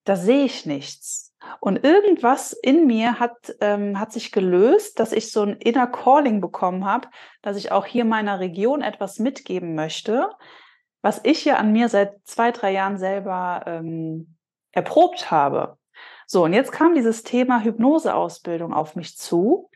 da 0.04 0.16
sehe 0.16 0.46
ich 0.46 0.68
nichts. 0.68 1.36
Und 1.60 1.84
irgendwas 1.84 2.54
in 2.54 2.86
mir 2.86 3.20
hat, 3.20 3.56
ähm, 3.60 4.00
hat 4.00 4.12
sich 4.12 4.32
gelöst, 4.32 5.00
dass 5.00 5.12
ich 5.12 5.32
so 5.32 5.42
ein 5.42 5.56
Inner 5.56 5.88
Calling 5.88 6.42
bekommen 6.42 6.86
habe, 6.86 7.08
dass 7.42 7.58
ich 7.58 7.72
auch 7.72 7.88
hier 7.88 8.06
meiner 8.06 8.40
Region 8.40 8.84
etwas 8.84 9.18
mitgeben 9.18 9.74
möchte, 9.74 10.30
was 11.02 11.22
ich 11.24 11.44
ja 11.44 11.56
an 11.56 11.72
mir 11.72 11.90
seit 11.90 12.14
zwei, 12.26 12.52
drei 12.52 12.72
Jahren 12.72 13.00
selber 13.00 13.64
ähm, 13.66 14.36
erprobt 14.72 15.32
habe. 15.32 15.79
So, 16.32 16.44
und 16.44 16.54
jetzt 16.54 16.72
kam 16.72 16.94
dieses 16.94 17.24
Thema 17.24 17.64
Hypnoseausbildung 17.64 18.72
auf 18.72 18.96
mich 18.96 19.18
zu. 19.18 19.72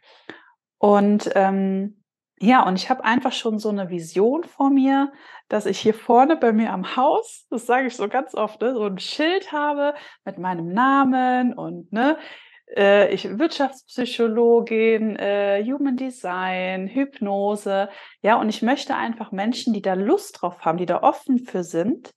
Und 0.78 1.32
ähm, 1.34 2.04
ja, 2.40 2.62
und 2.68 2.76
ich 2.76 2.92
habe 2.92 3.04
einfach 3.04 3.32
schon 3.32 3.58
so 3.58 3.70
eine 3.70 3.90
Vision 3.90 4.44
vor 4.44 4.70
mir, 4.70 5.12
dass 5.48 5.66
ich 5.66 5.80
hier 5.80 5.96
vorne 5.96 6.38
bei 6.38 6.54
mir 6.54 6.72
am 6.72 6.96
Haus, 6.96 7.48
das 7.50 7.66
sage 7.66 7.88
ich 7.88 7.96
so 7.96 8.08
ganz 8.08 8.36
oft, 8.36 8.62
ne, 8.62 8.76
so 8.76 8.84
ein 8.84 9.00
Schild 9.00 9.52
habe 9.52 9.96
mit 10.26 10.38
meinem 10.38 10.68
Namen 10.68 11.54
und 11.54 11.92
ne, 11.92 12.20
äh, 12.78 13.12
ich 13.12 13.40
Wirtschaftspsychologin, 13.40 15.16
äh, 15.16 15.64
Human 15.66 15.98
Design, 15.98 16.88
Hypnose, 16.88 17.90
ja, 18.22 18.36
und 18.36 18.50
ich 18.50 18.62
möchte 18.62 18.96
einfach 18.96 19.32
Menschen, 19.32 19.74
die 19.74 19.82
da 19.82 19.96
Lust 19.96 20.44
drauf 20.44 20.60
haben, 20.60 20.78
die 20.78 20.86
da 20.86 21.02
offen 21.02 21.40
für 21.40 21.64
sind, 21.64 22.14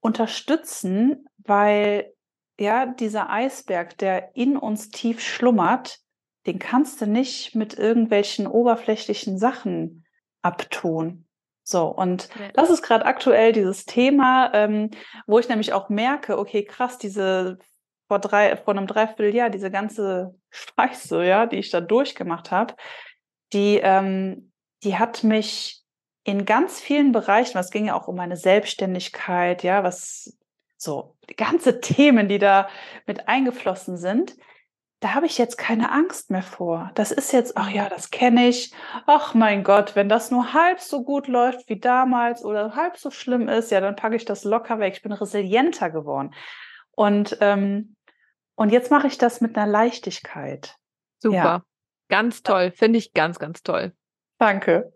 unterstützen, 0.00 1.26
weil 1.36 2.15
ja, 2.58 2.86
dieser 2.86 3.30
Eisberg, 3.30 3.98
der 3.98 4.34
in 4.34 4.56
uns 4.56 4.88
tief 4.88 5.20
schlummert, 5.20 6.00
den 6.46 6.58
kannst 6.58 7.00
du 7.00 7.06
nicht 7.06 7.54
mit 7.54 7.74
irgendwelchen 7.74 8.46
oberflächlichen 8.46 9.38
Sachen 9.38 10.06
abtun. 10.42 11.26
So, 11.64 11.88
und 11.88 12.28
das 12.54 12.70
ist 12.70 12.82
gerade 12.82 13.04
aktuell 13.04 13.52
dieses 13.52 13.84
Thema, 13.84 14.52
ähm, 14.54 14.90
wo 15.26 15.40
ich 15.40 15.48
nämlich 15.48 15.72
auch 15.72 15.88
merke, 15.88 16.38
okay, 16.38 16.64
krass, 16.64 16.96
diese 16.98 17.58
vor 18.06 18.20
drei, 18.20 18.56
vor 18.56 18.76
einem 18.76 18.86
Dreivierteljahr, 18.86 19.50
diese 19.50 19.72
ganze 19.72 20.36
Scheiße, 20.50 21.24
ja, 21.26 21.46
die 21.46 21.56
ich 21.56 21.70
da 21.70 21.80
durchgemacht 21.80 22.52
habe, 22.52 22.74
die, 23.52 23.80
ähm, 23.82 24.52
die 24.84 24.96
hat 24.96 25.24
mich 25.24 25.82
in 26.22 26.44
ganz 26.44 26.80
vielen 26.80 27.10
Bereichen, 27.10 27.54
was 27.54 27.70
ging 27.70 27.86
ja 27.86 27.94
auch 27.94 28.06
um 28.06 28.16
meine 28.16 28.36
Selbstständigkeit, 28.36 29.64
ja, 29.64 29.82
was 29.82 30.36
so, 30.76 31.16
die 31.28 31.36
ganze 31.36 31.80
Themen, 31.80 32.28
die 32.28 32.38
da 32.38 32.68
mit 33.06 33.28
eingeflossen 33.28 33.96
sind, 33.96 34.36
da 35.00 35.14
habe 35.14 35.26
ich 35.26 35.36
jetzt 35.36 35.58
keine 35.58 35.92
Angst 35.92 36.30
mehr 36.30 36.42
vor. 36.42 36.90
Das 36.94 37.12
ist 37.12 37.32
jetzt, 37.32 37.56
ach 37.56 37.70
ja, 37.70 37.88
das 37.88 38.10
kenne 38.10 38.48
ich. 38.48 38.72
Ach 39.06 39.34
mein 39.34 39.62
Gott, 39.62 39.94
wenn 39.94 40.08
das 40.08 40.30
nur 40.30 40.54
halb 40.54 40.80
so 40.80 41.04
gut 41.04 41.28
läuft 41.28 41.68
wie 41.68 41.78
damals 41.78 42.42
oder 42.42 42.74
halb 42.76 42.96
so 42.96 43.10
schlimm 43.10 43.48
ist, 43.48 43.70
ja, 43.70 43.80
dann 43.80 43.94
packe 43.94 44.16
ich 44.16 44.24
das 44.24 44.44
locker 44.44 44.78
weg. 44.78 44.94
Ich 44.96 45.02
bin 45.02 45.12
resilienter 45.12 45.90
geworden. 45.90 46.34
Und, 46.92 47.36
ähm, 47.42 47.96
und 48.54 48.72
jetzt 48.72 48.90
mache 48.90 49.06
ich 49.06 49.18
das 49.18 49.42
mit 49.42 49.56
einer 49.56 49.70
Leichtigkeit. 49.70 50.76
Super. 51.18 51.36
Ja. 51.36 51.62
Ganz 52.08 52.42
toll. 52.42 52.70
Finde 52.70 52.98
ich 52.98 53.12
ganz, 53.12 53.38
ganz 53.38 53.62
toll. 53.62 53.92
Danke. 54.38 54.92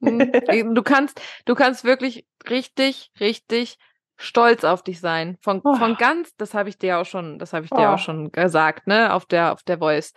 Mhm. 0.00 0.32
Du 0.74 0.82
kannst, 0.82 1.20
du 1.44 1.54
kannst 1.54 1.84
wirklich 1.84 2.26
richtig, 2.48 3.10
richtig 3.20 3.78
stolz 4.20 4.64
auf 4.64 4.82
dich 4.82 5.00
sein. 5.00 5.38
Von, 5.40 5.60
oh. 5.64 5.74
von 5.74 5.96
ganz, 5.96 6.34
das 6.36 6.54
habe 6.54 6.68
ich 6.68 6.78
dir 6.78 6.98
auch 6.98 7.06
schon, 7.06 7.38
das 7.38 7.52
habe 7.52 7.64
ich 7.64 7.70
dir 7.70 7.88
oh. 7.88 7.94
auch 7.94 7.98
schon 7.98 8.30
gesagt, 8.30 8.86
ne, 8.86 9.12
auf 9.12 9.24
der, 9.26 9.52
auf 9.52 9.62
der 9.62 9.78
Voice, 9.78 10.12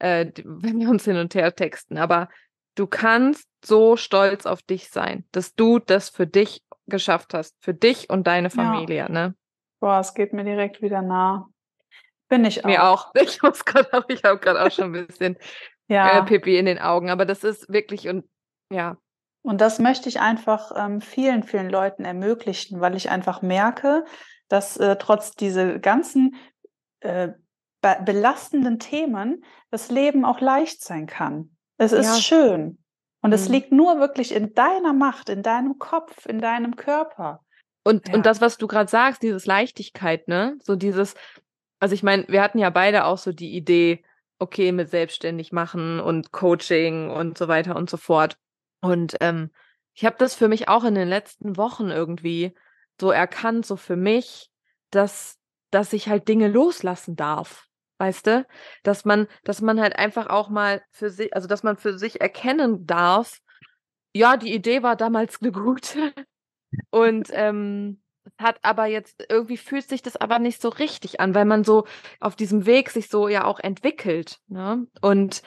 äh, 0.00 0.26
wenn 0.44 0.80
wir 0.80 0.88
uns 0.88 1.04
hin 1.04 1.16
und 1.16 1.34
her 1.34 1.54
texten. 1.54 1.98
Aber 1.98 2.28
du 2.74 2.86
kannst 2.86 3.48
so 3.64 3.96
stolz 3.96 4.46
auf 4.46 4.62
dich 4.62 4.90
sein, 4.90 5.24
dass 5.32 5.54
du 5.54 5.78
das 5.78 6.10
für 6.10 6.26
dich 6.26 6.62
geschafft 6.86 7.34
hast, 7.34 7.56
für 7.60 7.74
dich 7.74 8.10
und 8.10 8.26
deine 8.26 8.50
Familie, 8.50 8.96
ja. 8.96 9.08
ne? 9.08 9.34
Boah, 9.80 10.00
es 10.00 10.14
geht 10.14 10.32
mir 10.32 10.44
direkt 10.44 10.82
wieder 10.82 11.02
nah. 11.02 11.48
Bin 12.28 12.44
ich 12.44 12.64
auch. 12.64 12.68
Mir 12.68 12.84
auch. 12.84 13.12
Ich 13.20 13.42
muss 13.42 13.64
gerade 13.64 13.92
auch, 13.92 14.04
ich 14.08 14.24
habe 14.24 14.38
gerade 14.38 14.62
auch 14.62 14.70
schon 14.70 14.94
ein 14.94 15.06
bisschen 15.06 15.36
ja. 15.88 16.18
äh, 16.18 16.24
Pipi 16.24 16.58
in 16.58 16.66
den 16.66 16.78
Augen, 16.78 17.10
aber 17.10 17.24
das 17.24 17.44
ist 17.44 17.72
wirklich 17.72 18.08
und 18.08 18.28
ja, 18.70 18.96
und 19.42 19.60
das 19.60 19.78
möchte 19.78 20.08
ich 20.08 20.20
einfach 20.20 20.72
ähm, 20.76 21.00
vielen, 21.00 21.42
vielen 21.42 21.70
Leuten 21.70 22.04
ermöglichen, 22.04 22.80
weil 22.80 22.96
ich 22.96 23.10
einfach 23.10 23.42
merke, 23.42 24.04
dass 24.48 24.76
äh, 24.76 24.96
trotz 24.96 25.32
diese 25.32 25.78
ganzen 25.80 26.36
äh, 27.00 27.28
be 27.80 27.96
belastenden 28.04 28.78
Themen 28.78 29.44
das 29.70 29.90
Leben 29.90 30.24
auch 30.24 30.40
leicht 30.40 30.82
sein 30.82 31.06
kann. 31.06 31.56
Es 31.76 31.92
ist 31.92 32.16
ja. 32.16 32.20
schön. 32.20 32.78
Und 33.20 33.30
mhm. 33.30 33.34
es 33.34 33.48
liegt 33.48 33.72
nur 33.72 34.00
wirklich 34.00 34.34
in 34.34 34.54
deiner 34.54 34.92
Macht, 34.92 35.28
in 35.28 35.42
deinem 35.42 35.78
Kopf, 35.78 36.26
in 36.26 36.40
deinem 36.40 36.76
Körper. 36.76 37.44
Und, 37.84 38.08
ja. 38.08 38.14
und 38.14 38.26
das, 38.26 38.40
was 38.40 38.58
du 38.58 38.66
gerade 38.66 38.90
sagst, 38.90 39.22
dieses 39.22 39.46
Leichtigkeit, 39.46 40.28
ne? 40.28 40.58
So 40.62 40.76
dieses, 40.76 41.14
also 41.78 41.94
ich 41.94 42.02
meine, 42.02 42.26
wir 42.28 42.42
hatten 42.42 42.58
ja 42.58 42.70
beide 42.70 43.04
auch 43.04 43.18
so 43.18 43.32
die 43.32 43.54
Idee, 43.56 44.04
okay, 44.38 44.72
mit 44.72 44.90
selbstständig 44.90 45.52
machen 45.52 46.00
und 46.00 46.32
Coaching 46.32 47.10
und 47.10 47.38
so 47.38 47.48
weiter 47.48 47.76
und 47.76 47.90
so 47.90 47.96
fort. 47.96 48.36
Und 48.80 49.16
ähm, 49.20 49.50
ich 49.94 50.04
habe 50.04 50.16
das 50.18 50.34
für 50.34 50.48
mich 50.48 50.68
auch 50.68 50.84
in 50.84 50.94
den 50.94 51.08
letzten 51.08 51.56
Wochen 51.56 51.90
irgendwie 51.90 52.54
so 53.00 53.10
erkannt, 53.10 53.66
so 53.66 53.76
für 53.76 53.96
mich, 53.96 54.50
dass, 54.90 55.38
dass 55.70 55.92
ich 55.92 56.08
halt 56.08 56.28
Dinge 56.28 56.48
loslassen 56.48 57.16
darf. 57.16 57.66
Weißt 57.98 58.28
du? 58.28 58.46
Dass 58.84 59.04
man, 59.04 59.26
dass 59.42 59.60
man 59.60 59.80
halt 59.80 59.96
einfach 59.96 60.28
auch 60.28 60.50
mal 60.50 60.82
für 60.90 61.10
sich, 61.10 61.34
also 61.34 61.48
dass 61.48 61.64
man 61.64 61.76
für 61.76 61.98
sich 61.98 62.20
erkennen 62.20 62.86
darf, 62.86 63.40
ja, 64.14 64.36
die 64.36 64.54
Idee 64.54 64.82
war 64.82 64.96
damals 64.96 65.38
eine 65.42 65.52
gute. 65.52 66.12
Und 66.90 67.30
ähm, 67.32 68.00
hat 68.38 68.58
aber 68.62 68.86
jetzt, 68.86 69.24
irgendwie 69.28 69.56
fühlt 69.56 69.88
sich 69.88 70.02
das 70.02 70.16
aber 70.16 70.38
nicht 70.38 70.60
so 70.60 70.68
richtig 70.68 71.20
an, 71.20 71.34
weil 71.34 71.46
man 71.46 71.64
so 71.64 71.86
auf 72.20 72.36
diesem 72.36 72.66
Weg 72.66 72.90
sich 72.90 73.08
so 73.08 73.28
ja 73.28 73.44
auch 73.44 73.58
entwickelt. 73.58 74.38
Ne? 74.48 74.86
Und 75.00 75.42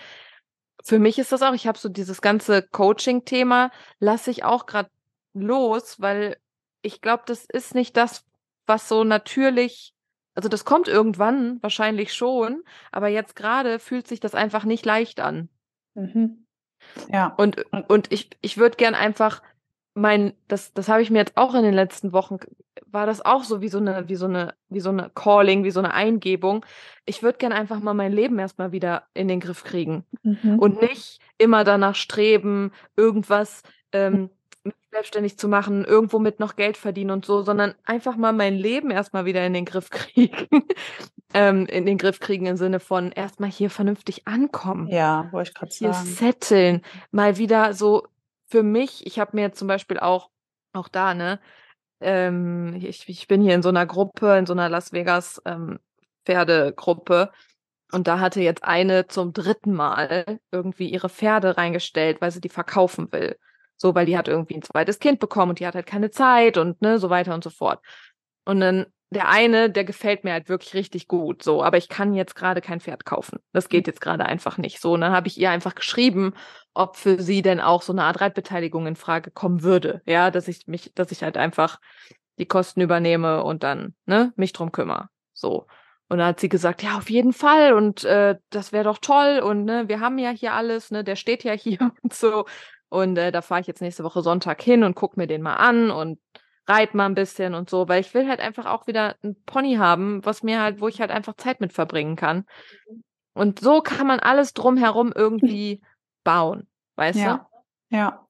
für 0.83 0.99
mich 0.99 1.19
ist 1.19 1.31
das 1.31 1.41
auch, 1.41 1.53
ich 1.53 1.67
habe 1.67 1.77
so 1.77 1.89
dieses 1.89 2.21
ganze 2.21 2.61
Coaching-Thema, 2.61 3.71
lasse 3.99 4.31
ich 4.31 4.43
auch 4.43 4.65
gerade 4.65 4.89
los, 5.33 5.99
weil 6.01 6.37
ich 6.81 7.01
glaube, 7.01 7.23
das 7.25 7.45
ist 7.45 7.75
nicht 7.75 7.95
das, 7.97 8.25
was 8.65 8.87
so 8.87 9.03
natürlich, 9.03 9.93
also 10.33 10.49
das 10.49 10.65
kommt 10.65 10.87
irgendwann 10.87 11.61
wahrscheinlich 11.61 12.13
schon, 12.13 12.63
aber 12.91 13.07
jetzt 13.07 13.35
gerade 13.35 13.79
fühlt 13.79 14.07
sich 14.07 14.19
das 14.19 14.35
einfach 14.35 14.63
nicht 14.63 14.85
leicht 14.85 15.19
an. 15.19 15.49
Mhm. 15.93 16.45
Ja. 17.09 17.27
Und, 17.27 17.63
und 17.89 18.11
ich, 18.11 18.29
ich 18.41 18.57
würde 18.57 18.77
gern 18.77 18.95
einfach 18.95 19.41
mein, 19.93 20.33
das, 20.47 20.73
das 20.73 20.87
habe 20.87 21.01
ich 21.01 21.09
mir 21.09 21.19
jetzt 21.19 21.37
auch 21.37 21.53
in 21.53 21.63
den 21.63 21.73
letzten 21.73 22.13
Wochen, 22.13 22.37
war 22.85 23.05
das 23.05 23.23
auch 23.23 23.43
so 23.43 23.61
wie 23.61 23.67
so 23.67 23.77
eine, 23.77 24.07
wie 24.07 24.15
so 24.15 24.25
eine, 24.25 24.53
wie 24.69 24.79
so 24.79 24.89
eine 24.89 25.11
Calling, 25.13 25.63
wie 25.63 25.71
so 25.71 25.79
eine 25.79 25.93
Eingebung. 25.93 26.65
Ich 27.05 27.23
würde 27.23 27.37
gerne 27.37 27.55
einfach 27.55 27.79
mal 27.79 27.93
mein 27.93 28.13
Leben 28.13 28.39
erstmal 28.39 28.71
wieder 28.71 29.03
in 29.13 29.27
den 29.27 29.39
Griff 29.39 29.63
kriegen 29.63 30.05
mhm. 30.23 30.59
und 30.59 30.81
nicht 30.81 31.19
immer 31.37 31.63
danach 31.63 31.95
streben, 31.95 32.71
irgendwas 32.95 33.63
ähm, 33.91 34.29
selbstständig 34.91 35.37
zu 35.37 35.47
machen, 35.47 35.85
irgendwo 35.85 36.19
mit 36.19 36.39
noch 36.39 36.55
Geld 36.55 36.77
verdienen 36.77 37.11
und 37.11 37.25
so, 37.25 37.41
sondern 37.41 37.73
einfach 37.83 38.15
mal 38.15 38.33
mein 38.33 38.55
Leben 38.55 38.91
erstmal 38.91 39.25
wieder 39.25 39.45
in 39.45 39.53
den 39.53 39.65
Griff 39.65 39.89
kriegen. 39.89 40.63
ähm, 41.33 41.65
in 41.65 41.85
den 41.85 41.97
Griff 41.97 42.19
kriegen 42.19 42.45
im 42.45 42.57
Sinne 42.57 42.79
von 42.79 43.11
erstmal 43.11 43.49
hier 43.49 43.69
vernünftig 43.69 44.27
ankommen. 44.27 44.87
Ja, 44.87 45.29
wollte 45.31 45.49
ich 45.49 45.55
gerade 45.55 45.71
sagen. 45.71 45.93
Hier 45.93 46.13
setteln. 46.13 46.81
Mal 47.11 47.37
wieder 47.37 47.73
so 47.73 48.07
für 48.51 48.63
mich, 48.63 49.05
ich 49.07 49.19
habe 49.19 49.35
mir 49.35 49.53
zum 49.53 49.67
Beispiel 49.67 49.99
auch, 49.99 50.29
auch 50.73 50.89
da, 50.89 51.13
ne, 51.13 51.39
ähm, 52.01 52.75
ich, 52.81 53.07
ich 53.09 53.27
bin 53.27 53.41
hier 53.41 53.55
in 53.55 53.61
so 53.63 53.69
einer 53.69 53.85
Gruppe, 53.85 54.37
in 54.37 54.45
so 54.45 54.53
einer 54.53 54.69
Las 54.69 54.91
Vegas 54.93 55.41
ähm, 55.45 55.79
Pferdegruppe. 56.25 57.31
Und 57.91 58.07
da 58.07 58.19
hatte 58.19 58.41
jetzt 58.41 58.63
eine 58.63 59.07
zum 59.07 59.33
dritten 59.33 59.73
Mal 59.73 60.39
irgendwie 60.51 60.89
ihre 60.89 61.09
Pferde 61.09 61.57
reingestellt, 61.57 62.21
weil 62.21 62.31
sie 62.31 62.41
die 62.41 62.49
verkaufen 62.49 63.11
will. 63.11 63.37
So, 63.77 63.95
weil 63.95 64.05
die 64.05 64.17
hat 64.17 64.27
irgendwie 64.27 64.55
ein 64.55 64.61
zweites 64.61 64.99
Kind 64.99 65.19
bekommen 65.19 65.51
und 65.51 65.59
die 65.59 65.67
hat 65.67 65.75
halt 65.75 65.87
keine 65.87 66.11
Zeit 66.11 66.57
und 66.57 66.81
ne, 66.81 66.99
so 66.99 67.09
weiter 67.09 67.33
und 67.33 67.43
so 67.43 67.49
fort. 67.49 67.81
Und 68.45 68.59
dann 68.59 68.85
der 69.11 69.27
eine, 69.27 69.69
der 69.69 69.83
gefällt 69.83 70.23
mir 70.23 70.31
halt 70.31 70.47
wirklich 70.47 70.73
richtig 70.73 71.09
gut, 71.09 71.43
so, 71.43 71.61
aber 71.61 71.77
ich 71.77 71.89
kann 71.89 72.13
jetzt 72.13 72.33
gerade 72.33 72.61
kein 72.61 72.79
Pferd 72.79 73.03
kaufen. 73.03 73.39
Das 73.51 73.67
geht 73.67 73.85
jetzt 73.85 73.99
gerade 73.99 74.25
einfach 74.25 74.57
nicht 74.57 74.79
so. 74.79 74.93
Und 74.93 75.01
dann 75.01 75.11
habe 75.11 75.27
ich 75.27 75.37
ihr 75.37 75.51
einfach 75.51 75.75
geschrieben, 75.75 76.33
ob 76.73 76.95
für 76.95 77.21
sie 77.21 77.41
denn 77.41 77.59
auch 77.59 77.81
so 77.81 77.91
eine 77.91 78.03
Art 78.03 78.21
Reitbeteiligung 78.21 78.87
in 78.87 78.95
Frage 78.95 79.29
kommen 79.29 79.63
würde. 79.63 80.01
Ja, 80.05 80.31
dass 80.31 80.47
ich 80.47 80.65
mich, 80.67 80.93
dass 80.95 81.11
ich 81.11 81.23
halt 81.23 81.35
einfach 81.35 81.79
die 82.39 82.45
Kosten 82.45 82.79
übernehme 82.79 83.43
und 83.43 83.63
dann 83.63 83.95
ne, 84.05 84.31
mich 84.37 84.53
drum 84.53 84.71
kümmere. 84.71 85.09
So. 85.33 85.67
Und 86.07 86.19
dann 86.19 86.27
hat 86.27 86.39
sie 86.39 86.49
gesagt, 86.49 86.81
ja, 86.81 86.97
auf 86.97 87.09
jeden 87.09 87.33
Fall 87.33 87.73
und 87.73 88.05
äh, 88.05 88.37
das 88.49 88.71
wäre 88.71 88.85
doch 88.85 88.97
toll 88.97 89.39
und 89.39 89.65
ne, 89.65 89.87
wir 89.87 89.99
haben 89.99 90.17
ja 90.19 90.29
hier 90.29 90.53
alles, 90.53 90.91
ne, 90.91 91.03
der 91.03 91.15
steht 91.15 91.43
ja 91.43 91.53
hier 91.53 91.79
und 92.01 92.13
so. 92.13 92.45
Und 92.89 93.17
äh, 93.17 93.31
da 93.31 93.41
fahre 93.41 93.61
ich 93.61 93.67
jetzt 93.67 93.81
nächste 93.81 94.03
Woche 94.03 94.21
Sonntag 94.21 94.61
hin 94.61 94.83
und 94.83 94.95
gucke 94.95 95.19
mir 95.19 95.27
den 95.27 95.41
mal 95.41 95.55
an 95.55 95.91
und 95.91 96.19
reite 96.67 96.95
mal 96.95 97.05
ein 97.05 97.15
bisschen 97.15 97.55
und 97.55 97.69
so, 97.69 97.87
weil 97.87 98.01
ich 98.01 98.13
will 98.13 98.27
halt 98.27 98.39
einfach 98.39 98.65
auch 98.65 98.87
wieder 98.87 99.15
ein 99.23 99.35
Pony 99.45 99.75
haben, 99.75 100.23
was 100.25 100.43
mir 100.43 100.61
halt, 100.61 100.81
wo 100.81 100.87
ich 100.87 101.01
halt 101.01 101.11
einfach 101.11 101.35
Zeit 101.35 101.59
mit 101.59 101.73
verbringen 101.73 102.15
kann. 102.15 102.45
Und 103.33 103.59
so 103.59 103.81
kann 103.81 104.07
man 104.07 104.19
alles 104.19 104.53
drumherum 104.53 105.11
irgendwie 105.13 105.81
bauen, 106.23 106.67
weißt 106.95 107.19
ja. 107.19 107.47
du? 107.89 107.95
Ja, 107.97 108.27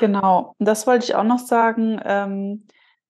genau. 0.00 0.54
Das 0.58 0.86
wollte 0.86 1.04
ich 1.04 1.14
auch 1.14 1.24
noch 1.24 1.38
sagen, 1.38 2.00
ähm, 2.04 2.66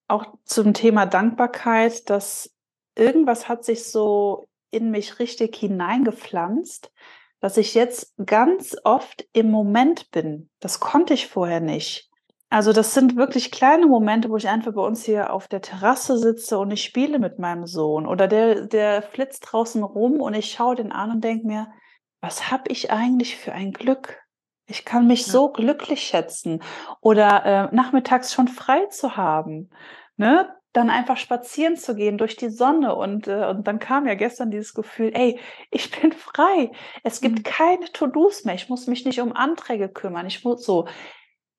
auch 0.08 0.34
zum 0.44 0.74
Thema 0.74 1.06
Dankbarkeit, 1.06 2.08
dass 2.10 2.52
irgendwas 2.94 3.48
hat 3.48 3.64
sich 3.64 3.84
so 3.84 4.48
in 4.70 4.90
mich 4.90 5.18
richtig 5.18 5.56
hineingepflanzt, 5.56 6.92
dass 7.40 7.56
ich 7.56 7.74
jetzt 7.74 8.14
ganz 8.24 8.76
oft 8.84 9.26
im 9.32 9.50
Moment 9.50 10.10
bin. 10.10 10.50
Das 10.60 10.80
konnte 10.80 11.14
ich 11.14 11.28
vorher 11.28 11.60
nicht. 11.60 12.10
Also 12.50 12.72
das 12.72 12.94
sind 12.94 13.16
wirklich 13.16 13.50
kleine 13.50 13.86
Momente, 13.86 14.30
wo 14.30 14.36
ich 14.36 14.48
einfach 14.48 14.74
bei 14.74 14.82
uns 14.82 15.04
hier 15.04 15.32
auf 15.32 15.48
der 15.48 15.60
Terrasse 15.60 16.18
sitze 16.18 16.58
und 16.58 16.70
ich 16.70 16.84
spiele 16.84 17.18
mit 17.18 17.38
meinem 17.38 17.66
Sohn 17.66 18.06
oder 18.06 18.28
der, 18.28 18.66
der 18.66 19.02
flitzt 19.02 19.40
draußen 19.40 19.82
rum 19.82 20.20
und 20.20 20.34
ich 20.34 20.52
schaue 20.52 20.76
den 20.76 20.92
an 20.92 21.10
und 21.10 21.24
denke 21.24 21.46
mir, 21.46 21.72
was 22.20 22.50
habe 22.50 22.64
ich 22.68 22.90
eigentlich 22.90 23.36
für 23.36 23.52
ein 23.52 23.72
Glück? 23.72 24.20
Ich 24.66 24.84
kann 24.84 25.06
mich 25.06 25.26
ja. 25.26 25.32
so 25.32 25.48
glücklich 25.50 26.02
schätzen 26.02 26.62
oder 27.00 27.44
äh, 27.44 27.74
nachmittags 27.74 28.32
schon 28.32 28.48
frei 28.48 28.86
zu 28.86 29.16
haben. 29.16 29.70
Ne? 30.16 30.48
dann 30.74 30.90
einfach 30.90 31.16
spazieren 31.16 31.76
zu 31.76 31.94
gehen 31.94 32.18
durch 32.18 32.36
die 32.36 32.50
Sonne 32.50 32.96
und, 32.96 33.28
äh, 33.28 33.46
und 33.46 33.66
dann 33.66 33.78
kam 33.78 34.06
ja 34.06 34.14
gestern 34.14 34.50
dieses 34.50 34.74
Gefühl, 34.74 35.12
ey, 35.14 35.38
ich 35.70 35.90
bin 35.90 36.12
frei. 36.12 36.72
Es 37.04 37.20
gibt 37.20 37.38
mhm. 37.38 37.42
keine 37.44 37.92
To-Dos 37.92 38.44
mehr. 38.44 38.56
Ich 38.56 38.68
muss 38.68 38.88
mich 38.88 39.04
nicht 39.04 39.20
um 39.20 39.32
Anträge 39.32 39.88
kümmern. 39.88 40.26
Ich 40.26 40.44
muss 40.44 40.64
so. 40.64 40.86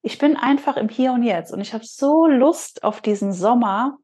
Ich 0.06 0.20
bin 0.20 0.38
einfach 0.38 0.78
im 0.78 0.88
Hier 0.88 1.14
und 1.14 1.24
Jetzt 1.24 1.52
und 1.52 1.62
ich 1.62 1.74
habe 1.74 1.84
so 1.84 2.28
Lust 2.28 2.84
auf 2.84 3.02
diesen 3.02 3.34
Sommer, 3.34 3.98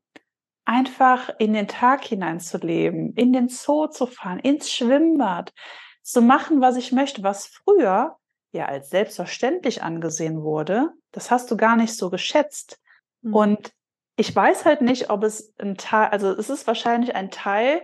einfach 0.66 1.30
in 1.38 1.54
den 1.54 1.68
Tag 1.68 2.04
hineinzuleben, 2.04 3.14
in 3.14 3.32
den 3.32 3.50
Zoo 3.50 3.86
zu 3.86 4.08
fahren, 4.08 4.40
ins 4.40 4.72
Schwimmbad, 4.72 5.54
zu 6.02 6.24
machen, 6.24 6.60
was 6.60 6.76
ich 6.76 6.92
möchte, 6.92 7.22
was 7.22 7.46
früher 7.46 8.16
ja 8.52 8.66
als 8.66 8.90
selbstverständlich 8.90 9.84
angesehen 9.84 10.42
wurde. 10.42 10.90
Das 11.12 11.30
hast 11.30 11.52
du 11.52 11.56
gar 11.56 11.76
nicht 11.76 11.96
so 11.96 12.10
geschätzt. 12.10 12.82
Mhm. 13.22 13.36
Und 13.36 13.72
ich 14.16 14.36
weiß 14.36 14.66
halt 14.66 14.82
nicht, 14.82 15.12
ob 15.12 15.24
es 15.24 15.54
ein 15.60 15.78
Teil, 15.78 16.10
also 16.10 16.32
es 16.32 16.50
ist 16.50 16.66
wahrscheinlich 16.66 17.14
ein 17.14 17.30
Teil, 17.30 17.84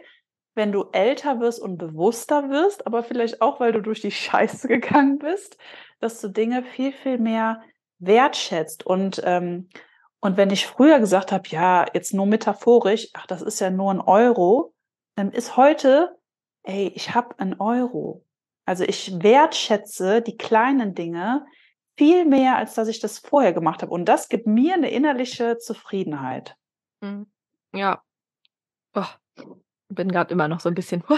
wenn 0.56 0.72
du 0.72 0.86
älter 0.92 1.40
wirst 1.40 1.62
und 1.62 1.78
bewusster 1.78 2.50
wirst, 2.50 2.88
aber 2.88 3.04
vielleicht 3.04 3.44
auch, 3.44 3.60
weil 3.60 3.74
du 3.74 3.82
durch 3.84 4.02
die 4.02 4.10
Scheiße 4.26 4.68
gegangen 4.68 5.20
bist, 5.20 5.60
dass 6.00 6.20
du 6.20 6.30
Dinge 6.30 6.64
viel, 6.64 6.94
viel 6.94 7.20
mehr 7.20 7.62
wertschätzt. 8.00 8.86
Und, 8.86 9.22
ähm, 9.24 9.70
und 10.20 10.38
wenn 10.38 10.50
ich 10.50 10.68
früher 10.68 11.00
gesagt 11.00 11.32
habe, 11.32 11.48
ja, 11.50 11.86
jetzt 11.94 12.14
nur 12.14 12.26
metaphorisch, 12.26 13.10
ach, 13.14 13.28
das 13.28 13.42
ist 13.42 13.60
ja 13.60 13.70
nur 13.70 13.92
ein 13.92 14.02
Euro, 14.02 14.74
dann 15.16 15.32
ist 15.32 15.58
heute, 15.58 16.18
ey, 16.64 16.92
ich 16.96 17.16
habe 17.16 17.38
ein 17.40 17.60
Euro. 17.60 18.26
Also 18.66 18.84
ich 18.84 19.22
wertschätze 19.22 20.22
die 20.22 20.38
kleinen 20.38 20.94
Dinge, 20.94 21.46
viel 21.98 22.26
mehr, 22.26 22.58
als 22.58 22.76
dass 22.76 22.88
ich 22.88 23.00
das 23.00 23.20
vorher 23.20 23.54
gemacht 23.54 23.82
habe. 23.82 23.92
Und 23.92 24.06
das 24.06 24.30
gibt 24.30 24.46
mir 24.46 24.76
eine 24.76 24.92
innerliche 24.92 25.58
Zufriedenheit. 25.58 26.56
Mhm. 27.02 27.28
Ja. 27.74 28.04
Oh, 28.94 29.06
bin 29.90 30.12
gerade 30.12 30.32
immer 30.32 30.48
noch 30.48 30.60
so 30.60 30.70
ein 30.70 30.76
bisschen. 30.76 31.04
Oh. 31.10 31.18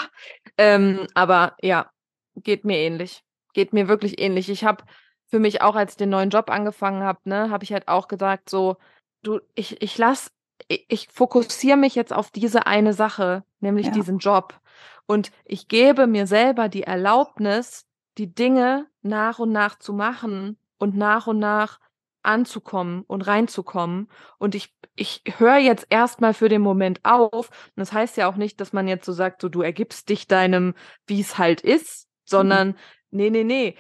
Ähm, 0.58 1.08
aber 1.14 1.56
ja, 1.62 1.90
geht 2.36 2.66
mir 2.66 2.78
ähnlich. 2.78 3.24
Geht 3.54 3.74
mir 3.74 3.88
wirklich 3.88 4.20
ähnlich. 4.20 4.50
Ich 4.50 4.64
habe 4.64 4.84
für 5.30 5.40
mich 5.40 5.62
auch, 5.62 5.76
als 5.76 5.94
ich 5.94 5.98
den 5.98 6.10
neuen 6.10 6.30
Job 6.30 6.50
angefangen 6.50 7.04
habe, 7.04 7.20
ne, 7.26 7.50
habe 7.50 7.64
ich 7.64 7.74
halt 7.74 7.88
auch 7.88 8.08
gesagt, 8.08 8.50
so, 8.50 8.78
du, 9.22 9.40
ich, 9.56 9.82
ich 9.82 9.98
lass, 9.98 10.32
ich, 10.68 10.86
ich 10.90 11.08
fokussiere 11.12 11.78
mich 11.78 11.96
jetzt 11.96 12.14
auf 12.14 12.32
diese 12.32 12.68
eine 12.68 12.94
Sache, 12.94 13.44
nämlich 13.60 13.88
ja. 13.88 13.92
diesen 13.92 14.20
Job. 14.20 14.60
Und 15.06 15.32
ich 15.46 15.68
gebe 15.68 16.08
mir 16.08 16.28
selber 16.28 16.70
die 16.70 16.84
Erlaubnis, 16.84 17.86
die 18.18 18.34
Dinge 18.34 18.88
nach 19.02 19.40
und 19.40 19.52
nach 19.52 19.80
zu 19.80 19.94
machen, 19.94 20.58
und 20.80 20.96
nach 20.96 21.28
und 21.28 21.38
nach 21.38 21.80
anzukommen 22.24 23.04
und 23.08 23.22
reinzukommen. 23.22 24.10
Und 24.40 24.56
ich, 24.56 24.74
ich 24.96 25.22
höre 25.38 25.58
jetzt 25.58 25.88
erstmal 25.90 26.34
für 26.34 26.50
den 26.50 26.62
Moment 26.62 27.02
auf. 27.04 27.50
Und 27.50 27.78
das 27.78 27.94
heißt 27.94 28.18
ja 28.18 28.28
auch 28.28 28.36
nicht, 28.36 28.60
dass 28.60 28.74
man 28.74 28.88
jetzt 28.88 29.06
so 29.06 29.14
sagt, 29.14 29.42
so 29.42 29.50
du 29.50 29.62
ergibst 29.62 30.10
dich 30.10 30.28
deinem, 30.28 30.74
wie 31.06 31.22
es 31.22 31.38
halt 31.38 31.62
ist, 31.62 32.08
sondern 32.26 32.70
mhm. 32.70 32.76
nee, 33.12 33.30
nee, 33.30 33.44
nee. 33.44 33.76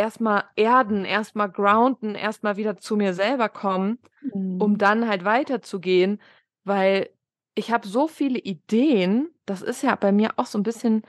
Erstmal 0.00 0.44
erden, 0.56 1.04
erstmal 1.04 1.50
grounden, 1.50 2.14
erstmal 2.14 2.56
wieder 2.56 2.78
zu 2.78 2.96
mir 2.96 3.12
selber 3.12 3.50
kommen, 3.50 3.98
mhm. 4.22 4.58
um 4.58 4.78
dann 4.78 5.06
halt 5.06 5.26
weiterzugehen, 5.26 6.22
weil 6.64 7.10
ich 7.54 7.70
habe 7.70 7.86
so 7.86 8.08
viele 8.08 8.38
Ideen, 8.38 9.28
das 9.44 9.60
ist 9.60 9.82
ja 9.82 9.94
bei 9.96 10.10
mir 10.10 10.30
auch 10.36 10.46
so 10.46 10.56
ein 10.56 10.62
bisschen, 10.62 11.02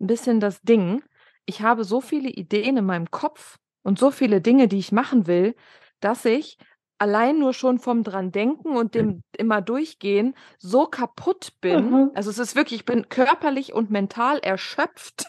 ein 0.00 0.06
bisschen 0.06 0.40
das 0.40 0.62
Ding. 0.62 1.02
Ich 1.44 1.60
habe 1.60 1.84
so 1.84 2.00
viele 2.00 2.30
Ideen 2.30 2.78
in 2.78 2.86
meinem 2.86 3.10
Kopf 3.10 3.58
und 3.82 3.98
so 3.98 4.10
viele 4.10 4.40
Dinge, 4.40 4.68
die 4.68 4.78
ich 4.78 4.90
machen 4.90 5.26
will, 5.26 5.54
dass 6.00 6.24
ich 6.24 6.56
allein 6.96 7.38
nur 7.38 7.52
schon 7.52 7.78
vom 7.78 8.04
dran 8.04 8.32
denken 8.32 8.74
und 8.74 8.94
dem 8.94 9.22
immer 9.36 9.60
durchgehen 9.60 10.34
so 10.58 10.86
kaputt 10.86 11.60
bin. 11.60 11.90
Mhm. 11.90 12.10
Also 12.14 12.30
es 12.30 12.38
ist 12.38 12.56
wirklich, 12.56 12.80
ich 12.80 12.86
bin 12.86 13.10
körperlich 13.10 13.74
und 13.74 13.90
mental 13.90 14.38
erschöpft. 14.38 15.26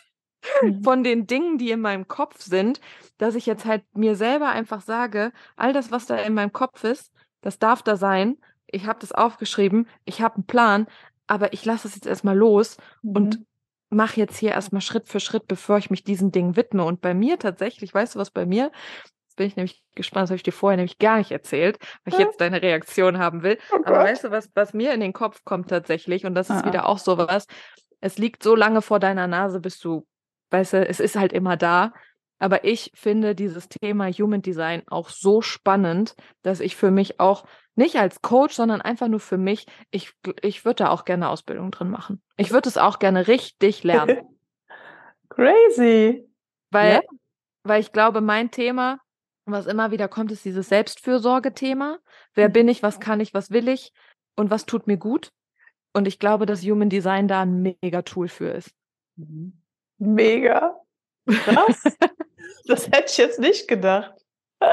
Von 0.84 1.04
den 1.04 1.28
Dingen, 1.28 1.58
die 1.58 1.72
in 1.72 1.82
meinem 1.82 2.08
Kopf 2.08 2.42
sind, 2.42 2.80
dass 3.18 3.36
ich 3.36 3.46
jetzt 3.46 3.66
halt 3.66 3.84
mir 3.94 4.16
selber 4.16 4.50
einfach 4.50 4.82
sage, 4.82 5.32
all 5.56 5.74
das, 5.74 5.92
was 5.92 6.06
da 6.06 6.16
in 6.18 6.34
meinem 6.34 6.54
Kopf 6.54 6.84
ist, 6.84 7.12
das 7.42 7.60
darf 7.60 7.82
da 7.82 7.96
sein. 7.96 8.38
Ich 8.68 8.86
habe 8.86 9.00
das 9.00 9.12
aufgeschrieben, 9.12 9.88
ich 10.06 10.22
habe 10.22 10.36
einen 10.36 10.46
Plan, 10.46 10.88
aber 11.28 11.54
ich 11.54 11.66
lasse 11.66 11.88
es 11.88 11.96
jetzt 11.96 12.08
erstmal 12.08 12.38
los 12.38 12.78
mhm. 13.02 13.16
und 13.16 13.46
mache 13.90 14.20
jetzt 14.20 14.38
hier 14.38 14.52
erstmal 14.52 14.82
Schritt 14.82 15.08
für 15.08 15.20
Schritt, 15.20 15.48
bevor 15.48 15.78
ich 15.78 15.90
mich 15.90 16.04
diesen 16.04 16.32
Dingen 16.32 16.56
widme. 16.56 16.86
Und 16.86 17.02
bei 17.02 17.14
mir 17.14 17.38
tatsächlich, 17.38 17.94
weißt 17.94 18.16
du, 18.16 18.20
was 18.20 18.32
bei 18.32 18.46
mir? 18.46 18.72
Jetzt 19.26 19.36
bin 19.36 19.48
ich 19.48 19.56
nämlich 19.56 19.84
gespannt, 19.96 20.24
das 20.24 20.30
habe 20.32 20.38
ich 20.38 20.44
dir 20.44 20.54
vorher 20.54 20.78
nämlich 20.78 20.98
gar 20.98 21.18
nicht 21.18 21.32
erzählt, 21.32 21.78
weil 22.04 22.14
ich 22.14 22.20
jetzt 22.20 22.40
deine 22.42 22.62
Reaktion 22.62 23.18
haben 23.18 23.44
will. 23.44 23.58
Oh 23.72 23.80
Aber 23.84 24.00
weißt 24.00 24.26
du, 24.26 24.32
was, 24.32 24.50
was 24.56 24.74
mir 24.74 24.94
in 24.94 25.02
den 25.02 25.14
Kopf 25.14 25.44
kommt 25.44 25.70
tatsächlich, 25.70 26.26
und 26.26 26.36
das 26.36 26.50
ist 26.50 26.64
ah. 26.64 26.66
wieder 26.66 26.88
auch 26.88 26.98
sowas, 26.98 27.48
es 28.00 28.18
liegt 28.18 28.44
so 28.44 28.56
lange 28.56 28.82
vor 28.82 29.00
deiner 29.00 29.28
Nase, 29.28 29.60
bis 29.60 29.80
du, 29.80 30.06
weißt 30.52 30.74
du, 30.74 30.88
es 30.88 31.00
ist 31.00 31.16
halt 31.16 31.34
immer 31.34 31.58
da. 31.58 31.94
Aber 32.40 32.64
ich 32.64 32.92
finde 32.96 33.36
dieses 33.36 33.70
Thema 33.70 34.10
Human 34.12 34.42
Design 34.42 34.82
auch 34.88 35.10
so 35.10 35.42
spannend, 35.42 36.16
dass 36.42 36.60
ich 36.60 36.76
für 36.76 36.90
mich 36.90 37.20
auch 37.20 37.46
nicht 37.76 37.98
als 37.98 38.22
Coach, 38.22 38.56
sondern 38.56 38.82
einfach 38.82 39.08
nur 39.08 39.20
für 39.20 39.38
mich, 39.38 39.68
ich, 39.92 40.14
ich 40.42 40.66
würde 40.66 40.84
da 40.84 40.90
auch 40.90 41.06
gerne 41.06 41.30
Ausbildung 41.30 41.70
drin 41.70 41.90
machen. 41.90 42.22
Ich 42.38 42.52
würde 42.52 42.68
es 42.68 42.78
auch 42.78 43.00
gerne 43.00 43.28
richtig 43.28 43.84
lernen. 43.84 44.22
Crazy. 45.30 46.28
Weil, 46.72 46.94
ja. 46.96 47.02
weil 47.64 47.80
ich 47.80 47.92
glaube, 47.92 48.22
mein 48.22 48.50
Thema, 48.50 49.00
was 49.46 49.68
immer 49.68 49.92
wieder 49.92 50.08
kommt, 50.08 50.32
ist 50.32 50.44
dieses 50.44 50.68
Selbstfürsorge-Thema. 50.70 52.00
Wer 52.34 52.50
mhm. 52.50 52.54
bin 52.54 52.68
ich, 52.68 52.82
was 52.82 53.00
kann 53.00 53.20
ich, 53.20 53.34
was 53.34 53.52
will 53.52 53.68
ich 53.68 53.94
und 54.36 54.50
was 54.50 54.66
tut 54.66 54.88
mir 54.88 54.98
gut? 54.98 55.32
Und 55.94 56.08
ich 56.08 56.20
glaube, 56.20 56.46
dass 56.48 56.64
Human 56.64 56.90
Design 56.90 57.28
da 57.28 57.42
ein 57.42 57.62
mega 57.62 58.02
Tool 58.02 58.28
für 58.28 58.50
ist. 58.50 58.72
Mhm. 59.16 59.61
Mega. 60.02 60.80
Krass. 61.28 61.84
Das 62.68 62.88
hätte 62.88 63.06
ich 63.08 63.18
jetzt 63.18 63.40
nicht 63.40 63.68
gedacht. 63.68 64.14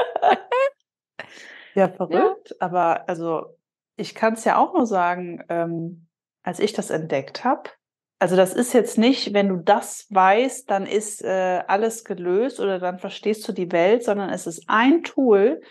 Ja, 1.75 1.87
verrückt. 1.87 2.49
Ja. 2.49 2.55
Aber 2.59 3.07
also 3.07 3.55
ich 3.95 4.15
kann 4.15 4.33
es 4.33 4.43
ja 4.43 4.57
auch 4.57 4.73
nur 4.73 4.85
sagen, 4.85 5.43
ähm, 5.49 6.07
als 6.41 6.59
ich 6.59 6.73
das 6.73 6.89
entdeckt 6.89 7.43
habe, 7.43 7.69
also 8.17 8.35
das 8.35 8.53
ist 8.53 8.73
jetzt 8.73 8.97
nicht, 8.97 9.33
wenn 9.33 9.47
du 9.47 9.57
das 9.57 10.07
weißt, 10.09 10.69
dann 10.69 10.85
ist 10.85 11.23
äh, 11.23 11.63
alles 11.67 12.03
gelöst 12.03 12.59
oder 12.59 12.79
dann 12.79 12.99
verstehst 12.99 13.47
du 13.47 13.53
die 13.53 13.71
Welt, 13.71 14.03
sondern 14.03 14.29
es 14.29 14.45
ist 14.47 14.63
ein 14.67 15.03
Tool 15.03 15.61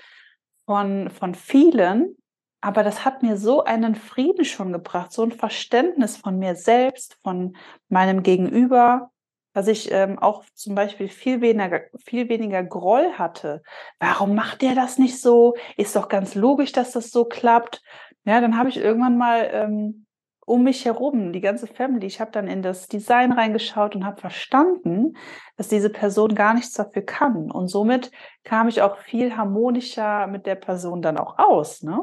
von, 0.65 1.11
von 1.11 1.35
vielen. 1.35 2.17
Aber 2.61 2.85
das 2.85 3.05
hat 3.05 3.23
mir 3.23 3.37
so 3.37 3.65
einen 3.65 3.97
Frieden 3.97 4.45
schon 4.45 4.73
gebracht, 4.73 5.13
so 5.13 5.23
ein 5.23 5.33
Verständnis 5.33 6.17
von 6.17 6.39
mir 6.39 6.55
selbst, 6.55 7.19
von 7.23 7.57
meinem 7.89 8.23
Gegenüber, 8.23 9.11
dass 9.59 9.67
ich 9.67 9.91
ähm, 9.91 10.21
auch 10.21 10.45
zum 10.55 10.77
Beispiel 10.77 11.09
viel 11.09 11.41
weniger, 11.41 11.81
viel 12.05 12.29
weniger 12.29 12.63
Groll 12.63 13.15
hatte. 13.15 13.61
Warum 13.99 14.37
macht 14.37 14.63
der 14.63 14.77
das 14.77 14.99
nicht 14.99 15.21
so? 15.21 15.57
Ist 15.77 15.97
doch 15.97 16.09
ganz 16.09 16.37
logisch, 16.37 16.71
dass 16.71 16.93
das 16.93 17.11
so 17.11 17.25
klappt. 17.25 17.83
Ja, 18.25 18.41
dann 18.41 18.57
habe 18.57 18.69
ich 18.69 18.77
irgendwann 18.77 19.19
mal 19.19 19.51
ähm, 19.53 20.07
um 20.47 20.63
mich 20.63 20.85
herum, 20.85 21.33
die 21.33 21.41
ganze 21.41 21.67
Family. 21.67 22.07
Ich 22.07 22.21
habe 22.21 22.31
dann 22.31 22.47
in 22.47 22.63
das 22.63 22.87
Design 22.87 23.33
reingeschaut 23.33 23.97
und 23.97 24.07
habe 24.07 24.21
verstanden, 24.21 25.17
dass 25.57 25.67
diese 25.67 25.91
Person 25.91 26.37
gar 26.37 26.55
nichts 26.55 26.75
dafür 26.75 27.03
kann. 27.03 27.51
Und 27.51 27.67
somit 27.67 28.13
kam 28.45 28.69
ich 28.69 28.81
auch 28.81 28.99
viel 28.99 29.37
harmonischer 29.37 30.29
mit 30.29 30.47
der 30.47 30.55
Person 30.55 31.03
dann 31.03 31.19
auch 31.19 31.37
aus. 31.37 31.83
Ne? 31.83 32.01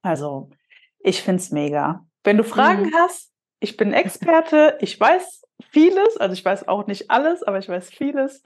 Also, 0.00 0.48
ich 1.00 1.20
finde 1.20 1.42
es 1.42 1.50
mega. 1.50 2.06
Wenn 2.22 2.38
du 2.38 2.44
Fragen 2.44 2.84
mhm. 2.84 2.94
hast, 2.94 3.30
ich 3.60 3.76
bin 3.76 3.92
Experte, 3.92 4.78
ich 4.80 4.98
weiß 4.98 5.43
vieles, 5.70 6.16
also 6.16 6.32
ich 6.32 6.44
weiß 6.44 6.68
auch 6.68 6.86
nicht 6.86 7.10
alles, 7.10 7.42
aber 7.42 7.58
ich 7.58 7.68
weiß 7.68 7.90
vieles. 7.90 8.42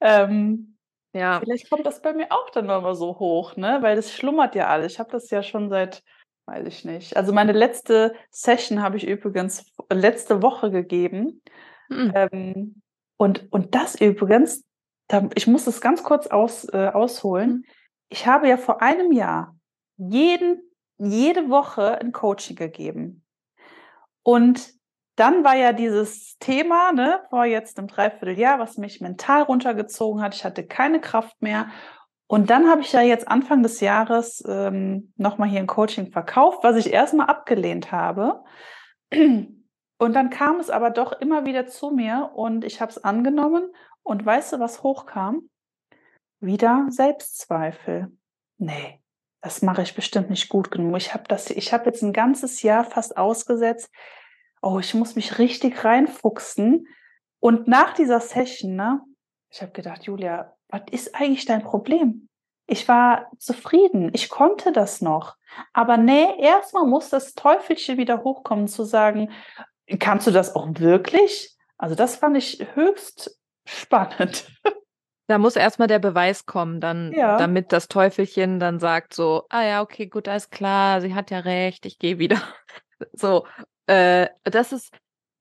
Ähm, 0.00 0.76
ja. 1.12 1.40
Vielleicht 1.40 1.70
kommt 1.70 1.86
das 1.86 2.02
bei 2.02 2.12
mir 2.12 2.30
auch 2.30 2.50
dann 2.50 2.66
nochmal 2.66 2.94
so 2.94 3.18
hoch, 3.18 3.56
ne? 3.56 3.78
Weil 3.82 3.96
das 3.96 4.12
schlummert 4.12 4.54
ja 4.54 4.68
alles. 4.68 4.92
Ich 4.92 4.98
habe 4.98 5.10
das 5.10 5.30
ja 5.30 5.42
schon 5.42 5.68
seit 5.68 6.02
Weiß 6.46 6.66
ich 6.66 6.84
nicht. 6.84 7.16
Also 7.16 7.32
meine 7.32 7.52
letzte 7.52 8.14
Session 8.30 8.82
habe 8.82 8.96
ich 8.96 9.06
übrigens 9.06 9.64
letzte 9.92 10.42
Woche 10.42 10.70
gegeben. 10.70 11.40
Mhm. 11.88 12.12
Ähm, 12.14 12.82
und, 13.16 13.50
und 13.52 13.74
das 13.74 14.00
übrigens, 14.00 14.64
da, 15.06 15.28
ich 15.36 15.46
muss 15.46 15.66
das 15.66 15.80
ganz 15.80 16.02
kurz 16.02 16.26
aus, 16.26 16.64
äh, 16.72 16.90
ausholen. 16.92 17.50
Mhm. 17.50 17.64
Ich 18.08 18.26
habe 18.26 18.48
ja 18.48 18.56
vor 18.56 18.82
einem 18.82 19.12
Jahr 19.12 19.56
jeden, 19.96 20.60
jede 20.98 21.48
Woche 21.48 22.00
ein 22.00 22.10
Coaching 22.12 22.56
gegeben. 22.56 23.24
Und 24.24 24.72
dann 25.16 25.44
war 25.44 25.56
ja 25.56 25.72
dieses 25.72 26.38
Thema, 26.38 26.92
ne, 26.92 27.20
vor 27.28 27.44
jetzt 27.44 27.78
einem 27.78 27.88
Dreivierteljahr, 27.88 28.58
was 28.58 28.78
mich 28.78 29.00
mental 29.00 29.42
runtergezogen 29.42 30.22
hat. 30.22 30.34
Ich 30.34 30.44
hatte 30.44 30.66
keine 30.66 31.00
Kraft 31.00 31.40
mehr. 31.42 31.68
Und 32.26 32.48
dann 32.48 32.68
habe 32.68 32.80
ich 32.80 32.92
ja 32.92 33.02
jetzt 33.02 33.28
Anfang 33.28 33.62
des 33.62 33.80
Jahres 33.80 34.42
ähm, 34.48 35.12
nochmal 35.16 35.48
hier 35.48 35.60
ein 35.60 35.66
Coaching 35.66 36.10
verkauft, 36.12 36.64
was 36.64 36.76
ich 36.76 36.92
erstmal 36.92 37.26
abgelehnt 37.26 37.92
habe. 37.92 38.42
Und 39.10 40.14
dann 40.14 40.30
kam 40.30 40.58
es 40.58 40.70
aber 40.70 40.90
doch 40.90 41.12
immer 41.12 41.44
wieder 41.44 41.66
zu 41.66 41.90
mir 41.90 42.30
und 42.34 42.64
ich 42.64 42.80
habe 42.80 42.90
es 42.90 43.04
angenommen. 43.04 43.72
Und 44.02 44.24
weißt 44.24 44.54
du, 44.54 44.60
was 44.60 44.82
hochkam? 44.82 45.48
Wieder 46.40 46.86
Selbstzweifel. 46.88 48.10
Nee, 48.58 49.00
das 49.42 49.62
mache 49.62 49.82
ich 49.82 49.94
bestimmt 49.94 50.30
nicht 50.30 50.48
gut 50.48 50.70
genug. 50.70 50.96
Ich 50.96 51.14
habe 51.14 51.24
das, 51.28 51.50
ich 51.50 51.72
habe 51.72 51.84
jetzt 51.84 52.02
ein 52.02 52.12
ganzes 52.12 52.62
Jahr 52.62 52.84
fast 52.84 53.16
ausgesetzt. 53.16 53.90
Oh, 54.62 54.78
ich 54.78 54.94
muss 54.94 55.16
mich 55.16 55.38
richtig 55.38 55.84
reinfuchsen. 55.84 56.86
Und 57.40 57.66
nach 57.68 57.94
dieser 57.94 58.20
Session, 58.20 58.76
ne, 58.76 59.00
ich 59.50 59.60
habe 59.60 59.72
gedacht, 59.72 60.04
Julia, 60.04 60.56
was 60.68 60.82
ist 60.90 61.14
eigentlich 61.14 61.44
dein 61.44 61.62
Problem? 61.62 62.28
Ich 62.66 62.88
war 62.88 63.30
zufrieden, 63.38 64.10
ich 64.14 64.30
konnte 64.30 64.72
das 64.72 65.02
noch. 65.02 65.36
Aber 65.72 65.96
nee, 65.96 66.26
erstmal 66.38 66.86
muss 66.86 67.10
das 67.10 67.34
Teufelchen 67.34 67.98
wieder 67.98 68.22
hochkommen, 68.24 68.68
zu 68.68 68.84
sagen, 68.84 69.30
kannst 69.98 70.26
du 70.26 70.30
das 70.30 70.54
auch 70.54 70.68
wirklich? 70.78 71.54
Also 71.76 71.94
das 71.94 72.16
fand 72.16 72.36
ich 72.36 72.66
höchst 72.74 73.38
spannend. 73.66 74.46
Da 75.28 75.38
muss 75.38 75.54
erstmal 75.54 75.88
der 75.88 76.00
Beweis 76.00 76.46
kommen, 76.46 76.80
dann, 76.80 77.12
ja. 77.12 77.38
damit 77.38 77.72
das 77.72 77.86
Teufelchen 77.88 78.58
dann 78.58 78.80
sagt 78.80 79.14
so, 79.14 79.44
ah 79.48 79.62
ja, 79.62 79.80
okay, 79.80 80.06
gut, 80.06 80.26
alles 80.26 80.50
klar, 80.50 81.00
sie 81.00 81.14
hat 81.14 81.30
ja 81.30 81.38
recht, 81.38 81.86
ich 81.86 81.98
gehe 81.98 82.18
wieder. 82.18 82.36
So, 83.14 83.46
äh, 83.86 84.28
das 84.44 84.72
ist 84.72 84.94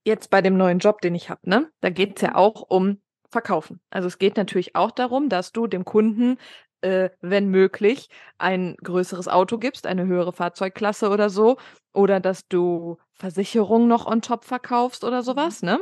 jetzt 0.04 0.30
bei 0.30 0.42
dem 0.42 0.58
neuen 0.58 0.80
Job, 0.80 1.02
den 1.02 1.16
ich 1.16 1.30
habe, 1.30 1.42
ne? 1.44 1.72
Da 1.82 1.90
geht 1.90 2.18
es 2.18 2.22
ja 2.22 2.36
auch 2.36 2.62
um 2.62 3.02
verkaufen. 3.30 3.80
Also 3.90 4.08
es 4.08 4.18
geht 4.18 4.38
natürlich 4.38 4.76
auch 4.76 4.92
darum, 4.92 5.30
dass 5.30 5.52
du 5.52 5.68
dem 5.68 5.86
Kunden, 5.86 6.38
äh, 6.82 7.10
wenn 7.22 7.48
möglich, 7.48 8.10
ein 8.38 8.76
größeres 8.84 9.28
Auto 9.28 9.58
gibst, 9.58 9.88
eine 9.88 10.06
höhere 10.06 10.34
Fahrzeugklasse 10.34 11.10
oder 11.10 11.30
so, 11.30 11.58
oder 11.94 12.20
dass 12.20 12.48
du 12.48 12.98
Versicherungen 13.14 13.88
noch 13.88 14.06
on 14.06 14.22
top 14.22 14.46
verkaufst 14.46 15.04
oder 15.04 15.20
mhm. 15.20 15.26
sowas, 15.26 15.62
ne? 15.62 15.80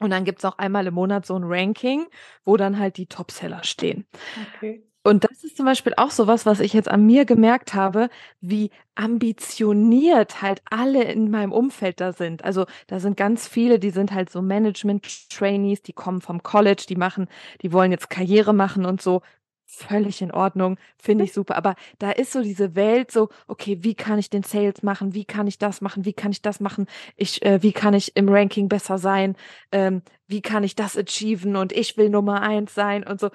Und 0.00 0.10
dann 0.10 0.24
gibt 0.24 0.38
es 0.38 0.44
auch 0.44 0.58
einmal 0.58 0.86
im 0.86 0.94
Monat 0.94 1.26
so 1.26 1.36
ein 1.36 1.42
Ranking, 1.44 2.06
wo 2.44 2.56
dann 2.56 2.78
halt 2.78 2.96
die 2.98 3.06
Topseller 3.06 3.64
stehen. 3.64 4.06
Okay. 4.54 4.87
Und 5.04 5.24
das 5.24 5.44
ist 5.44 5.56
zum 5.56 5.64
Beispiel 5.64 5.94
auch 5.96 6.10
so 6.10 6.26
was, 6.26 6.44
was 6.44 6.60
ich 6.60 6.72
jetzt 6.72 6.88
an 6.88 7.06
mir 7.06 7.24
gemerkt 7.24 7.72
habe, 7.74 8.10
wie 8.40 8.70
ambitioniert 8.94 10.42
halt 10.42 10.60
alle 10.70 11.04
in 11.04 11.30
meinem 11.30 11.52
Umfeld 11.52 12.00
da 12.00 12.12
sind. 12.12 12.44
Also 12.44 12.66
da 12.88 13.00
sind 13.00 13.16
ganz 13.16 13.48
viele, 13.48 13.78
die 13.78 13.90
sind 13.90 14.12
halt 14.12 14.28
so 14.30 14.42
Management-Trainees, 14.42 15.82
die 15.82 15.92
kommen 15.92 16.20
vom 16.20 16.42
College, 16.42 16.84
die 16.88 16.96
machen, 16.96 17.28
die 17.62 17.72
wollen 17.72 17.92
jetzt 17.92 18.10
Karriere 18.10 18.52
machen 18.52 18.84
und 18.84 19.00
so. 19.00 19.22
Völlig 19.70 20.22
in 20.22 20.32
Ordnung, 20.32 20.78
finde 20.98 21.24
ich 21.24 21.32
super. 21.34 21.56
Aber 21.56 21.74
da 21.98 22.10
ist 22.10 22.32
so 22.32 22.42
diese 22.42 22.74
Welt 22.74 23.10
so, 23.10 23.28
okay, 23.46 23.78
wie 23.82 23.94
kann 23.94 24.18
ich 24.18 24.30
den 24.30 24.42
Sales 24.42 24.82
machen? 24.82 25.14
Wie 25.14 25.26
kann 25.26 25.46
ich 25.46 25.58
das 25.58 25.80
machen? 25.82 26.06
Wie 26.06 26.14
kann 26.14 26.32
ich 26.32 26.40
das 26.42 26.58
machen? 26.60 26.86
Ich, 27.16 27.42
äh, 27.42 27.62
wie 27.62 27.72
kann 27.72 27.92
ich 27.94 28.16
im 28.16 28.28
Ranking 28.30 28.68
besser 28.68 28.96
sein? 28.98 29.36
Ähm, 29.70 30.02
wie 30.26 30.40
kann 30.40 30.64
ich 30.64 30.74
das 30.74 30.96
achieven? 30.96 31.54
Und 31.56 31.72
ich 31.72 31.96
will 31.98 32.08
Nummer 32.08 32.40
eins 32.42 32.74
sein 32.74 33.04
und 33.06 33.20
so. 33.20 33.30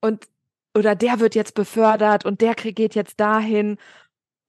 Und 0.00 0.26
oder 0.76 0.94
der 0.94 1.20
wird 1.20 1.34
jetzt 1.34 1.54
befördert 1.54 2.24
und 2.24 2.40
der 2.40 2.54
geht 2.54 2.94
jetzt 2.94 3.20
dahin. 3.20 3.78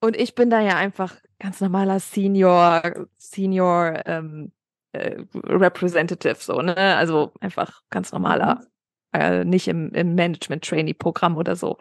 Und 0.00 0.16
ich 0.16 0.34
bin 0.34 0.50
da 0.50 0.60
ja 0.60 0.76
einfach 0.76 1.16
ganz 1.38 1.60
normaler 1.60 2.00
Senior, 2.00 3.06
Senior 3.16 4.02
ähm, 4.06 4.52
äh, 4.92 5.16
Representative, 5.34 6.36
so, 6.38 6.60
ne? 6.60 6.76
Also 6.76 7.32
einfach 7.40 7.82
ganz 7.90 8.12
normaler, 8.12 8.66
äh, 9.12 9.44
nicht 9.44 9.68
im, 9.68 9.92
im 9.92 10.14
Management-Trainee-Programm 10.14 11.36
oder 11.36 11.56
so. 11.56 11.78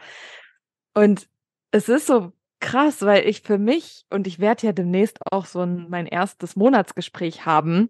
Und 0.93 1.27
es 1.71 1.89
ist 1.89 2.07
so 2.07 2.31
krass, 2.59 3.01
weil 3.01 3.27
ich 3.27 3.41
für 3.41 3.57
mich, 3.57 4.05
und 4.09 4.27
ich 4.27 4.39
werde 4.39 4.67
ja 4.67 4.73
demnächst 4.73 5.19
auch 5.31 5.45
so 5.45 5.61
ein, 5.61 5.89
mein 5.89 6.07
erstes 6.07 6.55
Monatsgespräch 6.55 7.45
haben, 7.45 7.89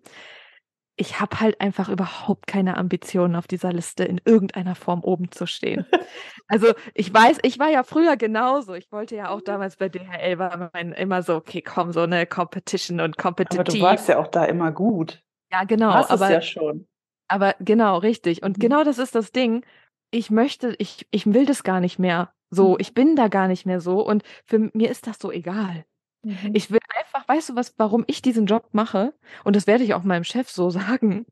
ich 0.98 1.20
habe 1.20 1.40
halt 1.40 1.60
einfach 1.60 1.90
überhaupt 1.90 2.48
keine 2.48 2.78
Ambitionen 2.78 3.36
auf 3.36 3.48
dieser 3.48 3.74
Liste 3.74 4.06
in 4.06 4.22
irgendeiner 4.24 4.76
Form 4.76 5.04
oben 5.04 5.32
zu 5.32 5.46
stehen. 5.46 5.86
also 6.48 6.68
ich 6.94 7.14
weiß, 7.14 7.40
ich 7.44 7.60
war 7.60 7.70
ja 7.70 7.84
früher 7.84 8.16
genauso. 8.16 8.74
Ich 8.74 8.92
wollte 8.92 9.16
ja 9.16 9.30
auch 9.30 9.40
mhm. 9.40 9.46
damals 9.46 9.76
bei 9.76 9.90
DHL 9.90 10.40
war 10.40 10.70
mein, 10.74 10.94
immer 10.94 11.22
so, 11.22 11.36
okay, 11.36 11.62
komm, 11.62 11.92
so 11.92 12.02
eine 12.02 12.26
Competition 12.26 13.02
und 13.02 13.18
Competitive. 13.18 13.62
Aber 13.62 13.72
du 13.72 13.82
warst 13.82 14.08
ja 14.08 14.20
auch 14.20 14.28
da 14.28 14.46
immer 14.46 14.72
gut. 14.72 15.22
Ja, 15.52 15.66
genau. 15.66 15.94
Hast 15.94 16.12
aber, 16.12 16.26
es 16.26 16.32
ja 16.32 16.42
schon. 16.42 16.88
Aber 17.28 17.56
genau, 17.60 17.98
richtig. 17.98 18.44
Und 18.44 18.58
mhm. 18.58 18.62
genau 18.62 18.84
das 18.84 18.98
ist 18.98 19.16
das 19.16 19.32
Ding. 19.32 19.66
Ich 20.12 20.32
möchte, 20.32 20.76
ich, 20.78 21.08
ich 21.12 21.26
will 21.26 21.46
das 21.46 21.64
gar 21.64 21.82
nicht 21.82 22.00
mehr 22.00 22.34
so. 22.50 22.72
Mhm. 22.72 22.78
Ich 22.80 22.94
bin 22.94 23.16
da 23.18 23.28
gar 23.28 23.48
nicht 23.50 23.66
mehr 23.66 23.82
so. 23.82 24.06
Und 24.06 24.24
für 24.46 24.70
mir 24.74 24.90
ist 24.90 25.08
das 25.08 25.20
so 25.20 25.32
egal. 25.32 25.86
Mhm. 26.26 26.52
Ich 26.54 26.72
will 26.72 26.80
einfach, 27.00 27.28
weißt 27.28 27.50
du 27.50 27.56
was, 27.56 27.76
warum 27.78 28.04
ich 28.08 28.22
diesen 28.22 28.48
Job 28.48 28.70
mache? 28.72 29.14
Und 29.44 29.56
das 29.56 29.68
werde 29.68 29.84
ich 29.84 29.94
auch 29.94 30.04
meinem 30.04 30.24
Chef 30.24 30.50
so 30.50 30.70
sagen. 30.72 31.26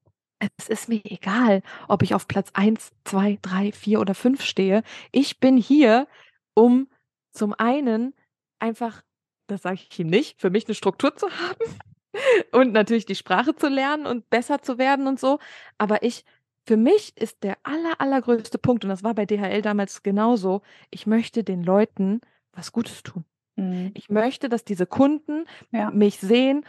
Es 0.57 0.67
ist 0.69 0.89
mir 0.89 1.01
egal, 1.05 1.61
ob 1.87 2.03
ich 2.03 2.13
auf 2.13 2.27
Platz 2.27 2.49
1, 2.53 2.91
2, 3.05 3.39
3, 3.41 3.71
4 3.71 3.99
oder 3.99 4.13
5 4.13 4.43
stehe. 4.43 4.83
Ich 5.11 5.39
bin 5.39 5.57
hier, 5.57 6.07
um 6.53 6.89
zum 7.31 7.53
einen 7.53 8.13
einfach, 8.59 9.03
das 9.47 9.61
sage 9.63 9.79
ich 9.89 9.99
ihm 9.99 10.07
nicht, 10.07 10.39
für 10.41 10.49
mich 10.49 10.67
eine 10.67 10.75
Struktur 10.75 11.15
zu 11.15 11.27
haben 11.29 11.77
und 12.51 12.73
natürlich 12.73 13.05
die 13.05 13.15
Sprache 13.15 13.55
zu 13.55 13.69
lernen 13.69 14.05
und 14.05 14.29
besser 14.29 14.61
zu 14.61 14.77
werden 14.77 15.07
und 15.07 15.19
so. 15.19 15.39
Aber 15.77 16.03
ich, 16.03 16.25
für 16.67 16.77
mich 16.77 17.17
ist 17.17 17.43
der 17.43 17.57
aller, 17.63 17.99
allergrößte 17.99 18.57
Punkt, 18.59 18.83
und 18.83 18.89
das 18.89 19.03
war 19.03 19.15
bei 19.15 19.25
DHL 19.25 19.61
damals 19.61 20.03
genauso, 20.03 20.61
ich 20.91 21.07
möchte 21.07 21.43
den 21.43 21.63
Leuten 21.63 22.21
was 22.51 22.71
Gutes 22.73 23.01
tun. 23.01 23.25
Mhm. 23.55 23.91
Ich 23.93 24.09
möchte, 24.09 24.49
dass 24.49 24.63
diese 24.63 24.85
Kunden 24.85 25.45
ja. 25.71 25.91
mich 25.91 26.19
sehen 26.19 26.65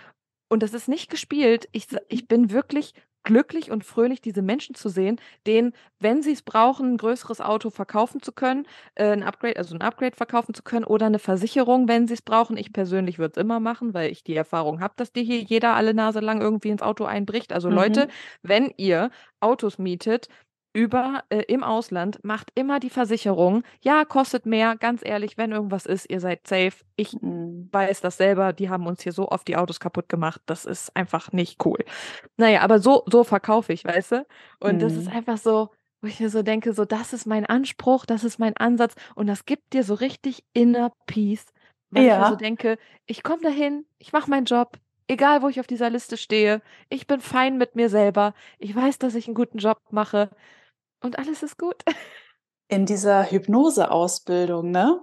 und 0.48 0.62
das 0.62 0.74
ist 0.74 0.88
nicht 0.88 1.10
gespielt. 1.10 1.68
Ich, 1.72 1.86
ich 2.08 2.22
mhm. 2.22 2.26
bin 2.26 2.50
wirklich 2.50 2.94
glücklich 3.24 3.70
und 3.70 3.84
fröhlich, 3.84 4.20
diese 4.20 4.42
Menschen 4.42 4.74
zu 4.74 4.88
sehen, 4.88 5.18
denen, 5.46 5.72
wenn 5.98 6.22
sie 6.22 6.32
es 6.32 6.42
brauchen, 6.42 6.92
ein 6.92 6.96
größeres 6.98 7.40
Auto 7.40 7.70
verkaufen 7.70 8.22
zu 8.22 8.32
können, 8.32 8.66
äh, 8.94 9.10
ein 9.10 9.22
Upgrade, 9.22 9.56
also 9.56 9.74
ein 9.74 9.80
Upgrade 9.80 10.14
verkaufen 10.14 10.54
zu 10.54 10.62
können 10.62 10.84
oder 10.84 11.06
eine 11.06 11.18
Versicherung, 11.18 11.88
wenn 11.88 12.06
sie 12.06 12.14
es 12.14 12.22
brauchen. 12.22 12.56
Ich 12.56 12.72
persönlich 12.72 13.18
würde 13.18 13.32
es 13.32 13.42
immer 13.42 13.60
machen, 13.60 13.94
weil 13.94 14.12
ich 14.12 14.22
die 14.22 14.36
Erfahrung 14.36 14.80
habe, 14.80 14.94
dass 14.96 15.12
dir 15.12 15.22
hier 15.22 15.40
jeder 15.40 15.74
alle 15.74 15.94
Nase 15.94 16.20
lang 16.20 16.40
irgendwie 16.40 16.68
ins 16.68 16.82
Auto 16.82 17.04
einbricht. 17.04 17.52
Also 17.52 17.70
mhm. 17.70 17.76
Leute, 17.76 18.08
wenn 18.42 18.72
ihr 18.76 19.10
Autos 19.40 19.78
mietet, 19.78 20.28
über 20.74 21.22
äh, 21.30 21.42
im 21.46 21.62
Ausland, 21.62 22.22
macht 22.24 22.50
immer 22.54 22.80
die 22.80 22.90
Versicherung. 22.90 23.62
Ja, 23.80 24.04
kostet 24.04 24.44
mehr, 24.44 24.76
ganz 24.76 25.02
ehrlich, 25.04 25.38
wenn 25.38 25.52
irgendwas 25.52 25.86
ist, 25.86 26.10
ihr 26.10 26.20
seid 26.20 26.46
safe. 26.46 26.84
Ich 26.96 27.14
mhm. 27.14 27.68
weiß 27.72 28.00
das 28.00 28.16
selber, 28.16 28.52
die 28.52 28.68
haben 28.68 28.86
uns 28.86 29.02
hier 29.02 29.12
so 29.12 29.28
oft 29.28 29.46
die 29.46 29.56
Autos 29.56 29.78
kaputt 29.78 30.08
gemacht. 30.08 30.42
Das 30.46 30.64
ist 30.64 30.94
einfach 30.96 31.32
nicht 31.32 31.64
cool. 31.64 31.78
Naja, 32.36 32.60
aber 32.60 32.80
so, 32.80 33.04
so 33.06 33.22
verkaufe 33.22 33.72
ich, 33.72 33.84
weißt 33.84 34.12
du? 34.12 34.26
Und 34.58 34.76
mhm. 34.76 34.78
das 34.80 34.94
ist 34.94 35.08
mhm. 35.08 35.16
einfach 35.16 35.38
so, 35.38 35.70
wo 36.02 36.08
ich 36.08 36.18
mir 36.18 36.28
so 36.28 36.42
denke, 36.42 36.74
so, 36.74 36.84
das 36.84 37.12
ist 37.12 37.24
mein 37.24 37.46
Anspruch, 37.46 38.04
das 38.04 38.24
ist 38.24 38.38
mein 38.38 38.56
Ansatz 38.56 38.94
und 39.14 39.28
das 39.28 39.46
gibt 39.46 39.72
dir 39.72 39.84
so 39.84 39.94
richtig 39.94 40.44
inner 40.52 40.92
Peace. 41.06 41.46
Weil 41.90 42.04
ja. 42.04 42.16
ich 42.16 42.20
mir 42.20 42.28
so 42.30 42.36
denke, 42.36 42.78
ich 43.06 43.22
komme 43.22 43.42
dahin, 43.42 43.86
ich 43.98 44.12
mache 44.12 44.28
meinen 44.28 44.46
Job, 44.46 44.76
egal 45.06 45.40
wo 45.40 45.48
ich 45.48 45.60
auf 45.60 45.68
dieser 45.68 45.88
Liste 45.88 46.16
stehe, 46.16 46.62
ich 46.88 47.06
bin 47.06 47.20
fein 47.20 47.58
mit 47.58 47.76
mir 47.76 47.88
selber, 47.88 48.34
ich 48.58 48.74
weiß, 48.74 48.98
dass 48.98 49.14
ich 49.14 49.28
einen 49.28 49.36
guten 49.36 49.58
Job 49.58 49.78
mache 49.90 50.30
und 51.04 51.18
alles 51.18 51.42
ist 51.42 51.58
gut. 51.58 51.76
In 52.68 52.86
dieser 52.86 53.30
Hypnose-Ausbildung, 53.30 54.70
ne? 54.70 55.00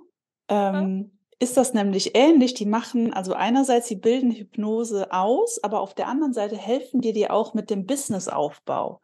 Ähm, 0.48 1.12
ja. 1.12 1.18
Ist 1.40 1.58
das 1.58 1.74
nämlich 1.74 2.16
ähnlich? 2.16 2.54
Die 2.54 2.66
machen, 2.66 3.14
also 3.14 3.34
einerseits, 3.34 3.88
sie 3.88 3.96
bilden 3.96 4.32
Hypnose 4.32 5.12
aus, 5.12 5.64
aber 5.64 5.80
auf 5.80 5.96
der 5.96 6.08
anderen 6.08 6.34
Seite 6.34 6.56
helfen 6.56 7.02
die 7.02 7.14
dir 7.14 7.34
auch 7.34 7.54
mit 7.54 7.70
dem 7.70 7.86
Businessaufbau. 7.86 9.02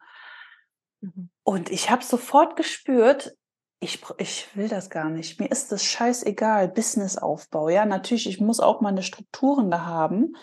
Mhm. 1.00 1.30
Und 1.42 1.70
ich 1.70 1.90
habe 1.90 2.04
sofort 2.04 2.54
gespürt, 2.56 3.36
ich, 3.80 4.00
ich 4.18 4.56
will 4.56 4.68
das 4.68 4.90
gar 4.90 5.08
nicht. 5.08 5.40
Mir 5.40 5.50
ist 5.50 5.70
das 5.72 5.84
scheißegal, 5.84 6.68
Businessaufbau. 6.68 7.68
Ja, 7.68 7.86
natürlich, 7.86 8.28
ich 8.28 8.40
muss 8.40 8.60
auch 8.60 8.80
meine 8.80 9.02
Strukturen 9.02 9.70
da 9.70 9.86
haben. 9.86 10.36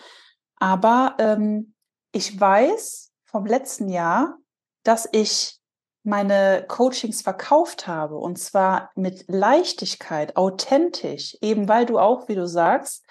Aber 0.56 1.16
ähm, 1.18 1.74
ich 2.12 2.38
weiß 2.38 3.12
vom 3.24 3.46
letzten 3.46 3.88
Jahr, 3.88 4.38
dass 4.82 5.08
ich 5.12 5.60
meine 6.06 6.64
Coachings 6.68 7.22
verkauft 7.22 7.86
habe 7.86 8.16
und 8.16 8.38
zwar 8.38 8.90
mit 8.94 9.24
Leichtigkeit, 9.26 10.36
authentisch, 10.36 11.36
eben 11.40 11.68
weil 11.68 11.84
du 11.84 11.98
auch, 11.98 12.28
wie 12.28 12.36
du 12.36 12.46
sagst, 12.46 13.04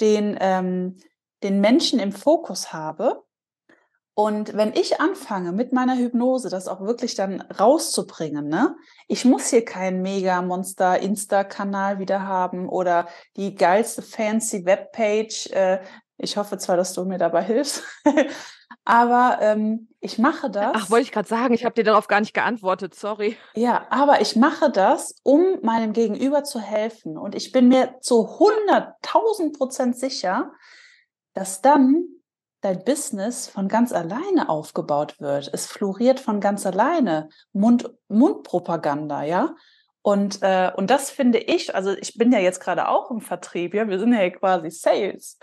den, 0.00 0.36
ähm, 0.40 0.98
den 1.42 1.60
Menschen 1.60 1.98
im 1.98 2.12
Fokus 2.12 2.72
habe. 2.72 3.24
Und 4.14 4.54
wenn 4.54 4.72
ich 4.72 5.00
anfange 5.00 5.52
mit 5.52 5.72
meiner 5.72 5.96
Hypnose, 5.96 6.48
das 6.48 6.68
auch 6.68 6.80
wirklich 6.80 7.14
dann 7.14 7.40
rauszubringen, 7.40 8.48
ne? 8.48 8.76
Ich 9.08 9.24
muss 9.24 9.48
hier 9.48 9.64
keinen 9.64 10.00
mega 10.00 10.40
Monster 10.40 10.98
Insta-Kanal 11.00 11.98
wieder 11.98 12.26
haben 12.26 12.68
oder 12.68 13.08
die 13.36 13.54
geilste 13.54 14.02
fancy 14.02 14.64
Webpage. 14.64 15.50
Äh, 15.50 15.80
ich 16.18 16.36
hoffe 16.36 16.56
zwar, 16.56 16.76
dass 16.76 16.94
du 16.94 17.04
mir 17.04 17.18
dabei 17.18 17.42
hilfst, 17.42 17.82
aber 18.84 19.38
ähm, 19.40 19.88
ich 20.00 20.18
mache 20.18 20.50
das. 20.50 20.72
Ach, 20.74 20.90
wollte 20.90 21.04
ich 21.04 21.12
gerade 21.12 21.28
sagen, 21.28 21.54
ich 21.54 21.64
habe 21.64 21.74
dir 21.74 21.84
darauf 21.84 22.06
gar 22.06 22.20
nicht 22.20 22.34
geantwortet, 22.34 22.94
sorry. 22.94 23.36
Ja, 23.54 23.86
aber 23.90 24.20
ich 24.20 24.36
mache 24.36 24.70
das, 24.70 25.16
um 25.22 25.60
meinem 25.62 25.92
Gegenüber 25.92 26.44
zu 26.44 26.60
helfen. 26.60 27.18
Und 27.18 27.34
ich 27.34 27.52
bin 27.52 27.68
mir 27.68 27.96
zu 28.00 28.28
100.000 28.38 29.56
Prozent 29.56 29.98
sicher, 29.98 30.52
dass 31.34 31.62
dann 31.62 32.04
dein 32.60 32.84
Business 32.84 33.48
von 33.48 33.68
ganz 33.68 33.92
alleine 33.92 34.48
aufgebaut 34.48 35.20
wird. 35.20 35.50
Es 35.52 35.66
floriert 35.66 36.20
von 36.20 36.40
ganz 36.40 36.66
alleine. 36.66 37.28
Mund, 37.52 37.90
Mundpropaganda, 38.08 39.24
ja. 39.24 39.54
Und, 40.02 40.40
äh, 40.42 40.70
und 40.76 40.88
das 40.88 41.10
finde 41.10 41.38
ich, 41.38 41.74
also 41.74 41.92
ich 41.92 42.14
bin 42.14 42.30
ja 42.30 42.38
jetzt 42.38 42.60
gerade 42.60 42.88
auch 42.88 43.10
im 43.10 43.20
Vertrieb, 43.20 43.74
ja, 43.74 43.88
wir 43.88 43.98
sind 43.98 44.12
ja 44.12 44.30
quasi 44.30 44.70
Sales. 44.70 45.38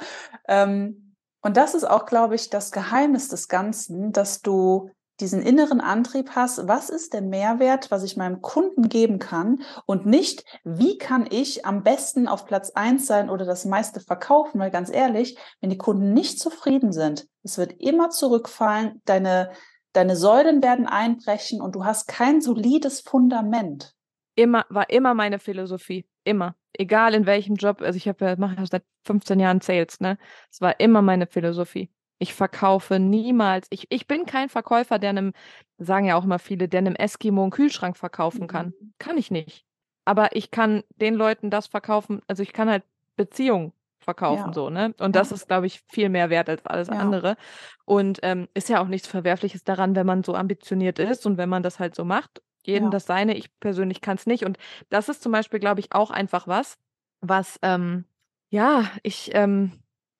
Ähm, 0.47 1.12
und 1.43 1.57
das 1.57 1.75
ist 1.75 1.83
auch, 1.83 2.05
glaube 2.05 2.35
ich, 2.35 2.49
das 2.49 2.71
Geheimnis 2.71 3.27
des 3.29 3.47
Ganzen, 3.47 4.11
dass 4.11 4.41
du 4.41 4.89
diesen 5.19 5.43
inneren 5.43 5.79
Antrieb 5.79 6.31
hast, 6.31 6.67
was 6.67 6.89
ist 6.89 7.13
der 7.13 7.21
Mehrwert, 7.21 7.91
was 7.91 8.01
ich 8.01 8.17
meinem 8.17 8.41
Kunden 8.41 8.89
geben 8.89 9.19
kann 9.19 9.61
und 9.85 10.07
nicht, 10.07 10.43
wie 10.63 10.97
kann 10.97 11.27
ich 11.29 11.65
am 11.65 11.83
besten 11.83 12.27
auf 12.27 12.47
Platz 12.47 12.71
eins 12.71 13.05
sein 13.05 13.29
oder 13.29 13.45
das 13.45 13.63
meiste 13.65 13.99
verkaufen, 13.99 14.59
weil 14.59 14.71
ganz 14.71 14.89
ehrlich, 14.89 15.37
wenn 15.61 15.69
die 15.69 15.77
Kunden 15.77 16.13
nicht 16.13 16.39
zufrieden 16.39 16.91
sind, 16.91 17.27
es 17.43 17.59
wird 17.59 17.73
immer 17.79 18.09
zurückfallen, 18.09 19.03
deine, 19.05 19.51
deine 19.93 20.15
Säulen 20.15 20.63
werden 20.63 20.87
einbrechen 20.87 21.61
und 21.61 21.75
du 21.75 21.85
hast 21.85 22.07
kein 22.07 22.41
solides 22.41 23.01
Fundament 23.01 23.93
immer, 24.35 24.65
war 24.69 24.89
immer 24.89 25.13
meine 25.13 25.39
Philosophie. 25.39 26.05
Immer. 26.23 26.55
Egal 26.73 27.13
in 27.13 27.25
welchem 27.25 27.55
Job. 27.55 27.81
Also 27.81 27.97
ich 27.97 28.07
habe 28.07 28.25
ja, 28.25 28.35
mache 28.35 28.55
ja 28.55 28.65
seit 28.65 28.83
15 29.05 29.39
Jahren 29.39 29.61
Sales, 29.61 29.99
ne? 29.99 30.17
Es 30.51 30.61
war 30.61 30.79
immer 30.79 31.01
meine 31.01 31.27
Philosophie. 31.27 31.89
Ich 32.19 32.33
verkaufe 32.33 32.99
niemals. 32.99 33.67
Ich, 33.69 33.87
ich 33.89 34.07
bin 34.07 34.25
kein 34.25 34.49
Verkäufer, 34.49 34.97
der 34.97 35.09
einem, 35.09 35.33
sagen 35.77 36.05
ja 36.05 36.15
auch 36.15 36.23
immer 36.23 36.39
viele, 36.39 36.67
der 36.67 36.79
einem 36.79 36.95
Eskimo 36.95 37.41
einen 37.41 37.51
Kühlschrank 37.51 37.97
verkaufen 37.97 38.47
kann. 38.47 38.67
Mhm. 38.67 38.93
Kann 38.97 39.17
ich 39.17 39.29
nicht. 39.29 39.65
Aber 40.05 40.35
ich 40.35 40.51
kann 40.51 40.83
den 40.97 41.15
Leuten 41.15 41.49
das 41.49 41.67
verkaufen, 41.67 42.21
also 42.27 42.43
ich 42.43 42.53
kann 42.53 42.69
halt 42.69 42.83
Beziehungen 43.15 43.73
verkaufen, 43.99 44.47
ja. 44.47 44.53
so, 44.53 44.69
ne? 44.69 44.93
Und 44.99 45.15
das 45.15 45.31
ist, 45.31 45.47
glaube 45.47 45.65
ich, 45.65 45.81
viel 45.87 46.09
mehr 46.09 46.29
wert 46.29 46.49
als 46.49 46.65
alles 46.65 46.89
ja. 46.89 46.95
andere. 46.95 47.37
Und 47.85 48.19
ähm, 48.21 48.49
ist 48.53 48.67
ja 48.69 48.81
auch 48.81 48.87
nichts 48.87 49.07
Verwerfliches 49.07 49.63
daran, 49.63 49.95
wenn 49.95 50.05
man 50.05 50.23
so 50.23 50.35
ambitioniert 50.35 50.99
ist 50.99 51.25
und 51.25 51.37
wenn 51.37 51.49
man 51.49 51.63
das 51.63 51.79
halt 51.79 51.95
so 51.95 52.03
macht 52.03 52.41
jeden 52.63 52.85
ja. 52.85 52.89
das 52.91 53.05
seine. 53.05 53.35
Ich 53.35 53.49
persönlich 53.59 54.01
kann 54.01 54.17
es 54.17 54.25
nicht. 54.25 54.45
Und 54.45 54.57
das 54.89 55.09
ist 55.09 55.21
zum 55.21 55.31
Beispiel, 55.31 55.59
glaube 55.59 55.79
ich, 55.79 55.93
auch 55.93 56.11
einfach 56.11 56.47
was, 56.47 56.77
was, 57.21 57.59
ähm, 57.61 58.05
ja, 58.49 58.89
ich, 59.01 59.31
ähm, 59.33 59.71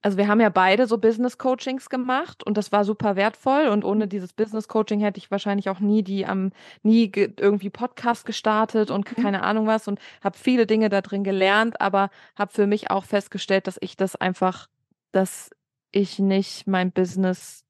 also 0.04 0.18
wir 0.18 0.28
haben 0.28 0.42
ja 0.42 0.50
beide 0.50 0.86
so 0.86 0.98
Business 0.98 1.38
Coachings 1.38 1.90
gemacht 1.90 2.44
und 2.44 2.58
das 2.58 2.74
war 2.74 2.84
super 2.84 3.16
wertvoll 3.16 3.68
und 3.68 3.86
ohne 3.86 4.08
dieses 4.08 4.34
Business 4.34 4.68
Coaching 4.68 5.00
hätte 5.00 5.18
ich 5.18 5.32
wahrscheinlich 5.32 5.70
auch 5.70 5.80
nie 5.80 6.04
die 6.04 6.26
am 6.26 6.52
nie 6.84 7.10
irgendwie 7.16 7.70
Podcast 7.70 8.26
gestartet 8.26 8.92
und 8.92 9.10
mhm. 9.10 9.22
keine 9.22 9.44
Ahnung 9.44 9.66
was 9.66 9.88
und 9.88 10.00
habe 10.22 10.38
viele 10.38 10.68
Dinge 10.68 10.90
da 10.90 11.02
drin 11.02 11.24
gelernt, 11.24 11.80
aber 11.80 12.10
habe 12.36 12.52
für 12.52 12.68
mich 12.68 12.92
auch 12.92 13.06
festgestellt, 13.06 13.66
dass 13.66 13.78
ich 13.80 13.96
das 13.96 14.18
einfach, 14.18 14.68
dass 15.14 15.52
ich 15.92 16.20
nicht 16.20 16.68
mein 16.68 16.92
Business 16.92 17.63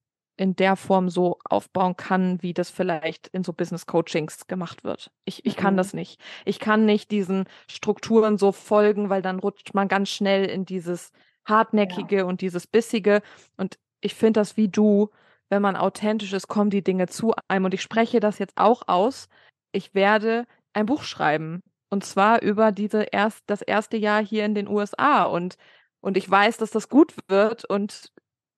in 0.44 0.58
der 0.58 0.76
Form 0.76 1.10
so 1.10 1.40
aufbauen 1.46 1.96
kann, 1.96 2.42
wie 2.42 2.54
das 2.54 2.70
vielleicht 2.70 3.28
in 3.28 3.46
so 3.46 3.54
Business 3.54 3.86
Coachings 3.86 4.46
gemacht 4.48 4.84
wird. 4.84 5.10
Ich, 5.24 5.46
ich 5.46 5.56
kann 5.56 5.76
mhm. 5.76 5.78
das 5.78 5.94
nicht. 5.94 6.20
Ich 6.44 6.60
kann 6.60 6.84
nicht 6.84 7.12
diesen 7.12 7.46
Strukturen 7.70 8.38
so 8.38 8.52
folgen, 8.52 9.10
weil 9.10 9.22
dann 9.22 9.40
rutscht 9.40 9.74
man 9.74 9.88
ganz 9.88 10.10
schnell 10.10 10.44
in 10.44 10.66
dieses 10.66 11.14
hartnäckige 11.46 12.18
ja. 12.18 12.24
und 12.26 12.42
dieses 12.42 12.68
bissige. 12.68 13.22
Und 13.56 13.80
ich 14.02 14.16
finde 14.16 14.42
das 14.42 14.58
wie 14.58 14.68
du, 14.68 15.12
wenn 15.48 15.62
man 15.62 15.78
authentisch 15.78 16.34
ist, 16.34 16.50
kommen 16.50 16.70
die 16.70 16.84
Dinge 16.84 17.08
zu 17.08 17.34
einem. 17.48 17.64
Und 17.64 17.74
ich 17.74 17.82
spreche 17.82 18.20
das 18.20 18.38
jetzt 18.38 18.58
auch 18.58 18.90
aus. 18.90 19.30
Ich 19.72 19.96
werde 19.96 20.46
ein 20.74 20.88
Buch 20.88 21.04
schreiben. 21.04 21.62
Und 21.90 22.04
zwar 22.04 22.42
über 22.42 22.74
diese 22.74 23.04
erst, 23.04 23.44
das 23.48 23.62
erste 23.62 23.96
Jahr 23.96 24.22
hier 24.22 24.44
in 24.44 24.56
den 24.56 24.68
USA. 24.68 25.24
Und, 25.24 25.56
und 26.02 26.18
ich 26.18 26.30
weiß, 26.30 26.58
dass 26.58 26.72
das 26.72 26.90
gut 26.90 27.16
wird. 27.30 27.64
Und 27.64 28.12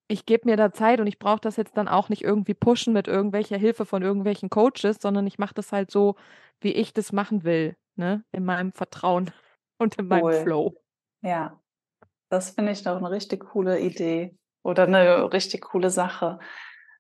ich 0.08 0.26
gebe 0.26 0.50
mir 0.50 0.58
da 0.58 0.72
Zeit 0.72 1.00
und 1.00 1.08
ich 1.08 1.20
brauche 1.20 1.40
das 1.40 1.56
jetzt 1.56 1.78
dann 1.78 1.88
auch 1.88 2.10
nicht 2.10 2.24
irgendwie 2.24 2.54
pushen 2.54 2.94
mit 2.94 3.08
irgendwelcher 3.08 3.58
Hilfe 3.58 3.86
von 3.86 4.02
irgendwelchen 4.02 4.50
Coaches, 4.50 4.98
sondern 5.02 5.26
ich 5.26 5.40
mache 5.40 5.54
das 5.56 5.72
halt 5.72 5.92
so, 5.92 6.16
wie 6.62 6.72
ich 6.72 6.94
das 6.94 7.12
machen 7.12 7.44
will, 7.44 7.76
ne? 7.96 8.24
In 8.32 8.46
meinem 8.46 8.72
Vertrauen 8.72 9.32
und 9.80 9.98
in 9.98 10.08
meinem 10.08 10.44
Flow. 10.44 10.76
Ja, 11.22 11.60
das 12.30 12.52
finde 12.52 12.72
ich 12.72 12.84
doch 12.84 12.98
eine 12.98 13.10
richtig 13.10 13.46
coole 13.52 13.80
Idee 13.80 14.38
oder 14.64 14.84
eine 14.84 15.32
richtig 15.34 15.62
coole 15.62 15.90
Sache. 15.90 16.40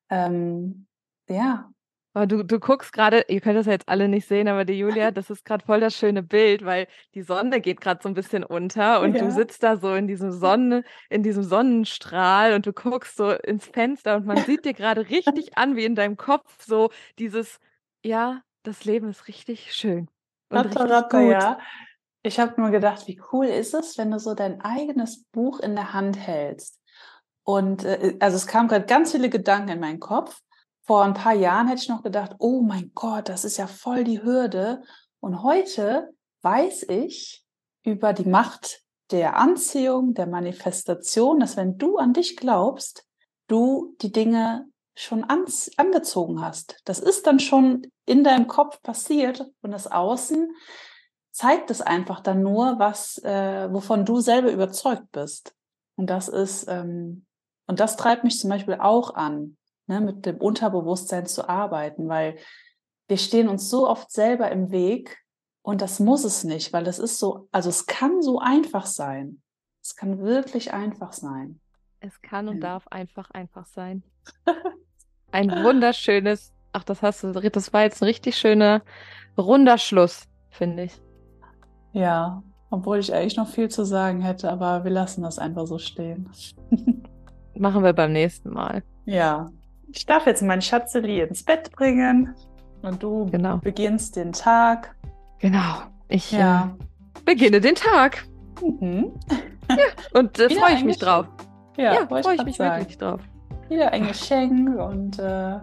Ähm, 0.09 0.87
ja, 1.27 1.71
aber 2.15 2.27
du, 2.27 2.43
du 2.43 2.61
guckst 2.61 2.93
gerade, 2.93 3.25
ihr 3.27 3.41
könnt 3.41 3.57
das 3.57 3.65
ja 3.65 3.73
jetzt 3.73 3.89
alle 3.89 4.07
nicht 4.07 4.25
sehen, 4.25 4.47
aber 4.47 4.63
die 4.63 4.79
Julia, 4.79 5.11
das 5.11 5.29
ist 5.29 5.43
gerade 5.43 5.65
voll 5.65 5.81
das 5.81 5.95
schöne 5.95 6.23
Bild, 6.23 6.63
weil 6.63 6.87
die 7.13 7.23
Sonne 7.23 7.59
geht 7.59 7.81
gerade 7.81 7.99
so 8.01 8.07
ein 8.07 8.15
bisschen 8.15 8.45
unter 8.45 9.01
und 9.01 9.15
ja. 9.15 9.23
du 9.23 9.31
sitzt 9.31 9.63
da 9.63 9.75
so 9.75 9.93
in 9.93 10.07
diesem 10.07 10.31
Sonne, 10.31 10.85
in 11.09 11.23
diesem 11.23 11.43
Sonnenstrahl 11.43 12.53
und 12.53 12.65
du 12.65 12.71
guckst 12.71 13.17
so 13.17 13.31
ins 13.31 13.67
Fenster 13.67 14.15
und 14.15 14.25
man 14.25 14.37
sieht 14.37 14.63
dir 14.63 14.73
gerade 14.73 15.09
richtig 15.09 15.57
an, 15.57 15.75
wie 15.75 15.83
in 15.83 15.95
deinem 15.95 16.15
Kopf 16.15 16.63
so 16.65 16.89
dieses, 17.19 17.59
ja, 18.01 18.41
das 18.63 18.85
Leben 18.85 19.09
ist 19.09 19.27
richtig 19.27 19.73
schön. 19.73 20.07
Und 20.49 20.57
Ratte, 20.57 20.69
richtig 20.69 20.91
Ratte, 20.91 21.17
gut. 21.17 21.31
ja. 21.31 21.59
Ich 22.23 22.39
habe 22.39 22.59
nur 22.59 22.71
gedacht, 22.71 23.07
wie 23.07 23.21
cool 23.33 23.45
ist 23.45 23.73
es, 23.73 23.97
wenn 23.97 24.09
du 24.09 24.19
so 24.19 24.33
dein 24.33 24.61
eigenes 24.61 25.25
Buch 25.33 25.59
in 25.59 25.75
der 25.75 25.91
Hand 25.91 26.17
hältst. 26.17 26.79
Und 27.43 27.83
äh, 27.83 28.15
also 28.21 28.37
es 28.37 28.47
kamen 28.47 28.69
gerade 28.69 28.85
ganz 28.85 29.11
viele 29.11 29.29
Gedanken 29.29 29.69
in 29.69 29.79
meinen 29.81 29.99
Kopf 29.99 30.41
vor 30.85 31.03
ein 31.03 31.13
paar 31.13 31.33
Jahren 31.33 31.67
hätte 31.67 31.81
ich 31.81 31.89
noch 31.89 32.03
gedacht, 32.03 32.35
oh 32.39 32.61
mein 32.61 32.91
Gott, 32.93 33.29
das 33.29 33.43
ist 33.43 33.57
ja 33.57 33.67
voll 33.67 34.03
die 34.03 34.21
Hürde. 34.21 34.83
Und 35.19 35.41
heute 35.41 36.13
weiß 36.41 36.83
ich 36.89 37.43
über 37.83 38.13
die 38.13 38.29
Macht 38.29 38.81
der 39.11 39.37
Anziehung, 39.37 40.13
der 40.13 40.27
Manifestation, 40.27 41.39
dass 41.39 41.57
wenn 41.57 41.77
du 41.77 41.97
an 41.97 42.13
dich 42.13 42.37
glaubst, 42.37 43.07
du 43.47 43.95
die 44.01 44.11
Dinge 44.11 44.65
schon 44.95 45.23
angezogen 45.23 46.41
hast. 46.41 46.77
Das 46.85 46.99
ist 46.99 47.27
dann 47.27 47.39
schon 47.39 47.87
in 48.05 48.23
deinem 48.23 48.47
Kopf 48.47 48.81
passiert 48.81 49.45
und 49.61 49.71
das 49.71 49.91
Außen 49.91 50.55
zeigt 51.31 51.69
es 51.69 51.81
einfach 51.81 52.21
dann 52.21 52.41
nur, 52.41 52.79
was, 52.79 53.17
äh, 53.23 53.67
wovon 53.71 54.05
du 54.05 54.21
selber 54.21 54.51
überzeugt 54.51 55.11
bist. 55.11 55.53
Und 55.97 56.09
das 56.09 56.29
ist, 56.29 56.67
ähm, 56.69 57.25
und 57.67 57.79
das 57.79 57.97
treibt 57.97 58.23
mich 58.23 58.39
zum 58.39 58.49
Beispiel 58.49 58.75
auch 58.75 59.15
an 59.15 59.57
ne, 59.87 60.01
mit 60.01 60.25
dem 60.25 60.37
Unterbewusstsein 60.37 61.25
zu 61.25 61.47
arbeiten, 61.47 62.07
weil 62.07 62.37
wir 63.07 63.17
stehen 63.17 63.47
uns 63.47 63.69
so 63.69 63.87
oft 63.87 64.11
selber 64.11 64.51
im 64.51 64.71
Weg 64.71 65.23
und 65.61 65.81
das 65.81 65.99
muss 65.99 66.23
es 66.23 66.43
nicht, 66.43 66.73
weil 66.73 66.87
es 66.87 66.99
ist 66.99 67.19
so, 67.19 67.47
also 67.51 67.69
es 67.69 67.85
kann 67.85 68.21
so 68.21 68.39
einfach 68.39 68.85
sein. 68.85 69.41
Es 69.81 69.95
kann 69.95 70.19
wirklich 70.19 70.73
einfach 70.73 71.13
sein. 71.13 71.59
Es 71.99 72.21
kann 72.21 72.47
und 72.47 72.55
ja. 72.55 72.61
darf 72.61 72.87
einfach 72.87 73.29
einfach 73.31 73.65
sein. 73.65 74.03
Ein 75.31 75.49
wunderschönes, 75.63 76.53
ach, 76.71 76.83
das 76.83 77.01
hast 77.01 77.23
du, 77.23 77.31
das 77.31 77.73
war 77.73 77.83
jetzt 77.83 78.01
ein 78.01 78.05
richtig 78.05 78.37
schöner, 78.37 78.81
runder 79.37 79.77
Schluss, 79.77 80.27
finde 80.49 80.83
ich. 80.83 81.01
Ja, 81.91 82.41
obwohl 82.69 82.99
ich 82.99 83.13
eigentlich 83.13 83.35
noch 83.37 83.47
viel 83.47 83.69
zu 83.69 83.85
sagen 83.85 84.21
hätte, 84.21 84.51
aber 84.51 84.83
wir 84.83 84.91
lassen 84.91 85.23
das 85.23 85.39
einfach 85.39 85.65
so 85.67 85.77
stehen. 85.77 86.29
Machen 87.55 87.83
wir 87.83 87.93
beim 87.93 88.13
nächsten 88.13 88.49
Mal. 88.49 88.83
Ja. 89.05 89.51
Ich 89.93 90.05
darf 90.05 90.25
jetzt 90.25 90.41
mein 90.41 90.61
Schatzeli 90.61 91.21
ins 91.21 91.43
Bett 91.43 91.71
bringen 91.71 92.35
und 92.81 93.01
du 93.01 93.25
genau. 93.31 93.57
beginnst 93.57 94.15
den 94.15 94.33
Tag. 94.33 94.95
Genau. 95.39 95.83
Ich 96.07 96.31
ja. 96.31 96.75
äh, 96.79 97.21
beginne 97.25 97.61
den 97.61 97.75
Tag. 97.75 98.25
Mhm. 98.61 99.13
Ja, 99.69 99.77
und 100.19 100.37
äh, 100.39 100.49
freue 100.49 100.75
ich 100.75 100.83
mich 100.83 100.99
drauf. 100.99 101.27
Ja, 101.77 101.93
ja 101.93 102.07
freue 102.07 102.35
ich 102.35 102.45
mich 102.45 102.57
sagen. 102.57 102.81
wirklich 102.81 102.97
drauf. 102.97 103.21
Wieder 103.67 103.91
ein 103.91 104.07
Geschenk 104.07 104.79
und 104.79 105.19
äh, 105.19 105.59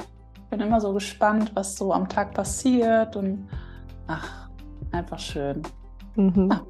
bin 0.51 0.61
immer 0.61 0.81
so 0.81 0.93
gespannt, 0.93 1.53
was 1.55 1.77
so 1.77 1.93
am 1.93 2.09
Tag 2.09 2.35
passiert 2.35 3.17
und 3.17 3.49
ach, 4.09 4.49
einfach 4.91 5.19
schön. 5.19 5.63
Mhm. 6.17 6.51
Ah. 6.51 6.63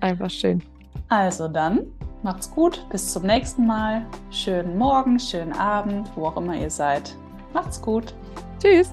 Einfach 0.00 0.30
schön. 0.30 0.62
Also 1.08 1.48
dann, 1.48 1.86
macht's 2.22 2.50
gut, 2.50 2.84
bis 2.90 3.12
zum 3.12 3.24
nächsten 3.24 3.66
Mal. 3.66 4.06
Schönen 4.30 4.78
Morgen, 4.78 5.18
schönen 5.18 5.52
Abend, 5.52 6.10
wo 6.16 6.26
auch 6.26 6.36
immer 6.36 6.56
ihr 6.56 6.70
seid. 6.70 7.14
Macht's 7.52 7.80
gut. 7.80 8.14
Tschüss. 8.60 8.90